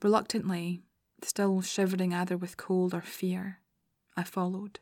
Reluctantly, 0.02 0.82
still 1.22 1.62
shivering 1.62 2.12
either 2.12 2.36
with 2.36 2.56
cold 2.56 2.92
or 2.92 3.00
fear, 3.00 3.60
I 4.16 4.24
followed. 4.24 4.80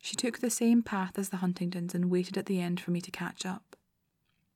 She 0.00 0.16
took 0.16 0.38
the 0.38 0.50
same 0.50 0.82
path 0.82 1.18
as 1.18 1.28
the 1.28 1.38
Huntingdons 1.38 1.94
and 1.94 2.10
waited 2.10 2.38
at 2.38 2.46
the 2.46 2.60
end 2.60 2.80
for 2.80 2.90
me 2.90 3.00
to 3.02 3.10
catch 3.10 3.44
up. 3.44 3.76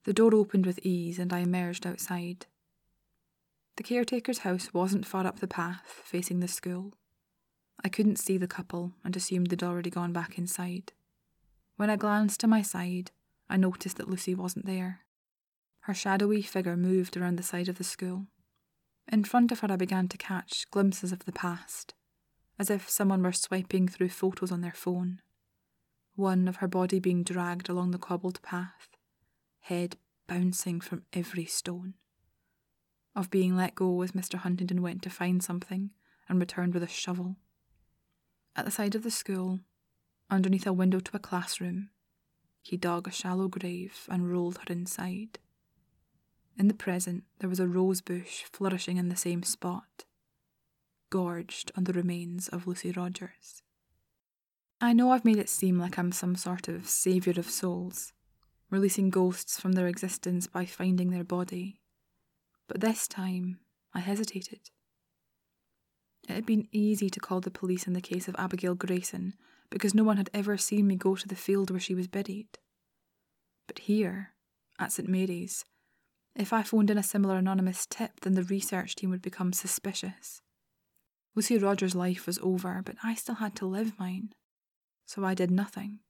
The 0.05 0.13
door 0.13 0.35
opened 0.35 0.67
with 0.67 0.81
ease 0.83 1.19
and 1.19 1.33
I 1.33 1.41
emerged 1.41 1.87
outside. 1.87 2.47
The 3.77 3.83
caretaker's 3.83 4.39
house 4.39 4.73
wasn't 4.73 5.07
far 5.07 5.27
up 5.27 5.41
the 5.41 5.49
path, 5.49 6.03
facing 6.05 6.41
the 6.41 6.49
school. 6.49 6.95
I 7.83 7.89
couldn't 7.89 8.19
see 8.19 8.39
the 8.39 8.47
couple 8.47 8.93
and 9.05 9.17
assumed 9.17 9.49
they'd 9.49 9.63
already 9.63 9.91
gone 9.91 10.13
back 10.13 10.39
inside. 10.39 10.93
When 11.77 11.91
I 11.91 11.97
glanced 11.97 12.41
to 12.41 12.47
my 12.47 12.63
side, 12.63 13.11
I 13.49 13.57
noticed 13.57 13.97
that 13.97 14.09
Lucy 14.09 14.35
wasn't 14.35 14.67
there. 14.67 15.01
Her 15.81 15.95
shadowy 15.95 16.41
figure 16.41 16.77
moved 16.77 17.17
around 17.17 17.37
the 17.37 17.43
side 17.43 17.69
of 17.69 17.77
the 17.77 17.85
school. 17.85 18.27
In 19.11 19.25
front 19.25 19.53
of 19.53 19.61
her, 19.61 19.71
I 19.71 19.77
began 19.77 20.09
to 20.09 20.17
catch 20.17 20.71
glimpses 20.71 21.13
of 21.13 21.27
the 21.27 21.33
past, 21.33 21.93
as 22.59 22.71
if 22.71 22.89
someone 22.89 23.23
were 23.23 23.33
swiping 23.33 23.89
through 23.89 24.09
photos 24.09 24.51
on 24.51 24.63
their 24.63 24.73
phone. 24.73 25.21
One 26.17 26.47
of 26.47 26.57
her 26.57 26.69
body 26.69 27.01
being 27.01 27.25
dragged 27.25 27.69
along 27.69 27.91
the 27.91 27.99
cobbled 27.99 28.41
path, 28.43 28.89
head 29.61 29.97
bouncing 30.29 30.81
from 30.81 31.05
every 31.13 31.45
stone. 31.45 31.95
Of 33.17 33.31
being 33.31 33.57
let 33.57 33.75
go 33.75 34.01
as 34.03 34.13
Mr. 34.13 34.37
Huntingdon 34.37 34.81
went 34.81 35.03
to 35.03 35.11
find 35.11 35.43
something 35.43 35.91
and 36.29 36.39
returned 36.39 36.73
with 36.73 36.85
a 36.85 36.89
shovel. 36.89 37.37
At 38.55 38.65
the 38.65 38.71
side 38.71 38.95
of 38.95 39.03
the 39.03 39.11
school, 39.11 39.61
underneath 40.31 40.69
a 40.69 40.73
window 40.73 41.01
to 41.01 41.17
a 41.17 41.21
classroom. 41.21 41.91
He 42.63 42.77
dug 42.77 43.09
a 43.09 43.13
shallow 43.13 43.49
grave 43.49 44.07
and 44.09 44.31
rolled 44.31 44.59
her 44.59 44.73
inside. 44.73 45.41
In 46.57 46.69
the 46.69 46.75
present, 46.75 47.25
there 47.41 47.51
was 47.51 47.61
a 47.61 47.67
rose 47.67 48.01
bush 48.01 48.45
flourishing 48.45 48.97
in 48.99 49.09
the 49.09 49.17
same 49.17 49.43
spot, 49.43 50.05
gorged 51.11 51.73
on 51.77 51.85
the 51.85 51.93
remains 51.93 52.49
of 52.49 52.69
Lucy 52.69 52.93
Rogers. 52.93 53.64
I 54.85 54.93
know 54.93 55.13
I've 55.13 55.25
made 55.25 55.39
it 55.39 55.49
seem 55.49 55.79
like 55.79 55.99
I'm 55.99 56.13
some 56.13 56.37
sort 56.37 56.69
of 56.69 56.87
saviour 56.87 57.37
of 57.39 57.49
souls, 57.49 58.13
releasing 58.69 59.09
ghosts 59.09 59.59
from 59.59 59.73
their 59.73 59.87
existence 59.87 60.47
by 60.47 60.67
finding 60.67 61.09
their 61.09 61.25
body, 61.25 61.81
but 62.69 62.83
this 62.83 63.09
time 63.09 63.61
I 63.95 64.01
hesitated. 64.01 64.61
It 66.29 66.35
had 66.35 66.45
been 66.45 66.69
easy 66.71 67.09
to 67.09 67.19
call 67.19 67.41
the 67.41 67.51
police 67.51 67.87
in 67.87 67.95
the 67.95 68.03
case 68.03 68.29
of 68.29 68.37
Abigail 68.39 68.75
Grayson 68.75 69.33
because 69.71 69.95
no 69.95 70.05
one 70.05 70.19
had 70.19 70.29
ever 70.35 70.59
seen 70.59 70.87
me 70.87 70.97
go 70.97 71.17
to 71.17 71.27
the 71.27 71.35
field 71.35 71.71
where 71.71 71.81
she 71.81 71.95
was 71.95 72.07
buried. 72.07 72.59
But 73.67 73.79
here, 73.79 74.35
at 74.79 74.93
St 74.93 75.09
Mary's, 75.09 75.65
if 76.37 76.53
I 76.53 76.63
phoned 76.63 76.91
in 76.91 76.99
a 76.99 77.03
similar 77.03 77.39
anonymous 77.39 77.87
tip, 77.87 78.21
then 78.21 78.35
the 78.35 78.45
research 78.45 78.97
team 78.97 79.09
would 79.09 79.23
become 79.23 79.55
suspicious. 79.55 80.43
Lucy 81.35 81.57
Rogers' 81.57 81.95
life 81.95 82.27
was 82.27 82.39
over, 82.41 82.83
but 82.85 82.97
I 83.03 83.15
still 83.15 83.37
had 83.37 83.57
to 83.57 83.67
live 83.67 83.99
mine, 83.99 84.35
so 85.07 85.25
I 85.25 85.35
did 85.35 85.51
nothing. 85.51 86.01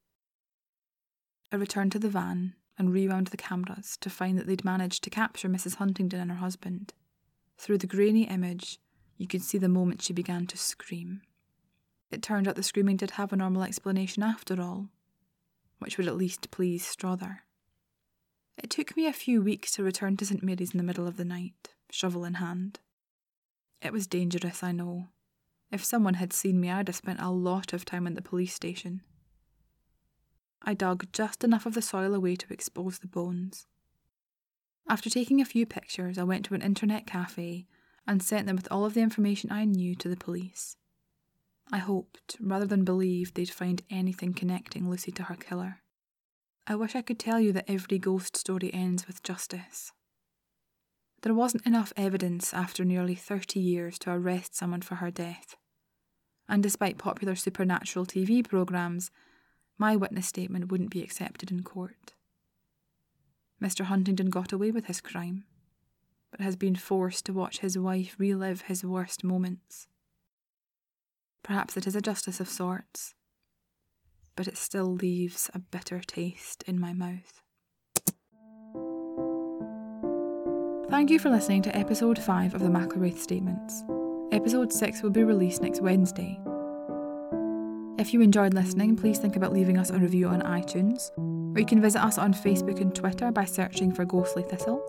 I 1.53 1.57
returned 1.57 1.93
to 1.93 1.99
the 1.99 2.09
van 2.09 2.55
and 2.77 2.93
rewound 2.93 3.29
the 3.29 3.37
cameras 3.37 3.97
to 4.01 4.11
find 4.11 4.39
that 4.39 4.47
they'd 4.47 4.65
managed 4.65 5.05
to 5.05 5.11
capture 5.11 5.49
Mrs. 5.49 5.77
Huntingdon 5.77 6.21
and 6.21 6.31
her 6.31 6.39
husband. 6.39 6.93
Through 7.57 7.79
the 7.79 7.87
grainy 7.87 8.25
image, 8.25 8.81
you 9.17 9.27
could 9.27 9.43
see 9.43 9.59
the 9.59 9.69
moment 9.69 10.03
she 10.03 10.13
began 10.13 10.47
to 10.49 10.57
scream. 10.57 11.23
It 12.11 12.23
turned 12.23 12.49
out 12.49 12.57
the 12.57 12.63
screaming 12.63 12.97
did 12.97 13.13
have 13.13 13.33
a 13.33 13.37
normal 13.37 13.63
explanation 13.63 14.23
after 14.23 14.61
all, 14.61 14.89
which 15.79 15.97
would 15.97 16.09
at 16.09 16.17
least 16.17 16.51
please 16.51 16.85
Strother. 16.85 17.43
It 18.57 18.71
took 18.71 18.97
me 18.97 19.07
a 19.07 19.13
few 19.13 19.43
weeks 19.43 19.73
to 19.73 19.83
return 19.83 20.17
to 20.17 20.27
St 20.27 20.43
Mary's 20.43 20.73
in 20.73 20.79
the 20.79 20.85
middle 20.85 21.07
of 21.07 21.17
the 21.17 21.25
night, 21.25 21.75
shovel 21.91 22.25
in 22.25 22.35
hand. 22.35 22.81
It 23.83 23.93
was 23.93 24.07
dangerous, 24.07 24.63
I 24.63 24.73
know. 24.73 25.09
If 25.75 25.85
someone 25.85 26.15
had 26.15 26.33
seen 26.33 26.61
me, 26.61 26.71
I'd 26.71 26.87
have 26.87 26.95
spent 26.95 27.21
a 27.21 27.33
lot 27.33 27.73
of 27.73 27.85
time 27.85 28.07
in 28.07 28.15
the 28.15 28.23
police 28.23 28.55
station. 28.55 29.03
I 30.63 30.73
dug 30.73 31.09
just 31.13 31.43
enough 31.43 31.67
of 31.67 31.75
the 31.75 31.83
soil 31.83 32.15
away 32.15 32.37
to 32.37 32.53
expose 32.53 33.01
the 33.01 33.09
bones. 33.09 33.67
After 34.89 35.11
taking 35.11 35.41
a 35.41 35.45
few 35.45 35.67
pictures, 35.67 36.17
I 36.17 36.23
went 36.23 36.45
to 36.45 36.55
an 36.55 36.63
internet 36.63 37.09
cafe 37.09 37.67
and 38.07 38.23
sent 38.23 38.47
them 38.47 38.55
with 38.55 38.69
all 38.71 38.85
of 38.85 38.95
the 38.95 39.01
information 39.01 39.51
I 39.51 39.65
knew 39.65 39.97
to 39.97 40.09
the 40.09 40.17
police. 40.17 40.77
I 41.73 41.79
hoped, 41.79 42.37
rather 42.39 42.67
than 42.67 42.85
believed, 42.85 43.35
they'd 43.35 43.51
find 43.51 43.83
anything 43.91 44.33
connecting 44.33 44.89
Lucy 44.89 45.11
to 45.11 45.25
her 45.25 45.35
killer. 45.35 45.83
I 46.69 46.77
wish 46.77 46.95
I 46.95 47.03
could 47.03 47.19
tell 47.19 47.41
you 47.41 47.53
that 47.53 47.69
every 47.69 47.99
ghost 47.99 48.37
story 48.37 48.73
ends 48.73 49.09
with 49.09 49.25
justice. 49.25 49.91
There 51.23 51.35
wasn't 51.35 51.67
enough 51.67 51.93
evidence 51.97 52.55
after 52.55 52.85
nearly 52.85 53.17
30 53.17 53.59
years 53.59 53.99
to 53.99 54.13
arrest 54.13 54.55
someone 54.55 54.83
for 54.83 54.95
her 54.97 55.11
death. 55.11 55.57
And 56.49 56.63
despite 56.63 56.99
popular 56.99 57.35
supernatural 57.35 58.07
TV 58.07 58.47
programmes, 58.47 59.11
my 59.79 59.97
witness 59.97 60.27
statement 60.27 60.71
wouldn't 60.71 60.91
be 60.91 61.03
accepted 61.03 61.51
in 61.51 61.63
court. 61.63 62.15
Mr. 63.63 63.87
Huntingdon 63.87 64.31
got 64.31 64.53
away 64.53 64.71
with 64.71 64.87
his 64.87 65.01
crime, 65.01 65.45
but 66.31 66.41
has 66.41 66.57
been 66.57 66.75
forced 66.75 67.25
to 67.27 67.33
watch 67.33 67.61
his 67.61 67.79
wife 67.79 68.15
relive 68.19 68.63
his 68.63 68.85
worst 68.85 69.25
moments. 69.25 69.87
Perhaps 71.43 71.77
it 71.77 71.87
is 71.87 71.97
a 71.97 72.01
justice 72.01 72.41
of 72.41 72.49
sorts, 72.49 73.15
but 74.37 74.49
it 74.49 74.57
still 74.57 74.93
leaves 74.93 75.51
a 75.55 75.59
bitter 75.59 76.01
taste 76.01 76.65
in 76.67 76.81
my 76.81 76.93
mouth. 76.93 77.41
Thank 80.91 81.11
you 81.11 81.19
for 81.19 81.31
listening 81.31 81.63
to 81.63 81.77
episode 81.77 82.19
5 82.19 82.55
of 82.55 82.61
the 82.61 82.69
McIlwraith 82.69 83.19
Statements. 83.19 83.85
Episode 84.35 84.73
6 84.73 85.03
will 85.03 85.11
be 85.11 85.25
released 85.25 85.63
next 85.63 85.81
Wednesday. 85.81 86.39
If 87.99 88.13
you 88.13 88.21
enjoyed 88.21 88.53
listening, 88.53 88.97
please 88.97 89.19
think 89.19 89.37
about 89.37 89.53
leaving 89.53 89.79
us 89.79 89.91
a 89.91 89.99
review 89.99 90.29
on 90.29 90.43
iTunes, 90.43 91.11
or 91.57 91.61
you 91.61 91.67
can 91.67 91.81
visit 91.81 92.03
us 92.03 92.19
on 92.19 92.35
Facebook 92.35 92.81
and 92.81 92.95
Twitter 92.95 93.31
by 93.31 93.47
searching 93.47 93.93
for 93.93 94.05
Ghostly 94.05 94.43
Thistle. 94.43 94.85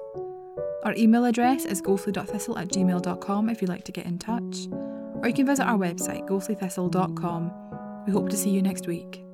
Our 0.84 0.94
email 0.96 1.26
address 1.26 1.64
is 1.66 1.80
ghostly.thistle 1.80 2.58
at 2.58 2.68
gmail.com 2.68 3.50
if 3.50 3.62
you'd 3.62 3.70
like 3.70 3.86
to 3.86 3.92
get 3.92 4.06
in 4.06 4.20
touch 4.20 4.68
or 5.26 5.30
you 5.30 5.34
can 5.34 5.48
visit 5.48 5.66
our 5.66 5.78
website, 5.78 6.28
ghostlythistle.com. 6.28 7.52
We 8.06 8.14
hope 8.14 8.30
to 8.30 8.38
see 8.38 8.52
you 8.52 8.62
next 8.62 8.86
week. 8.86 9.25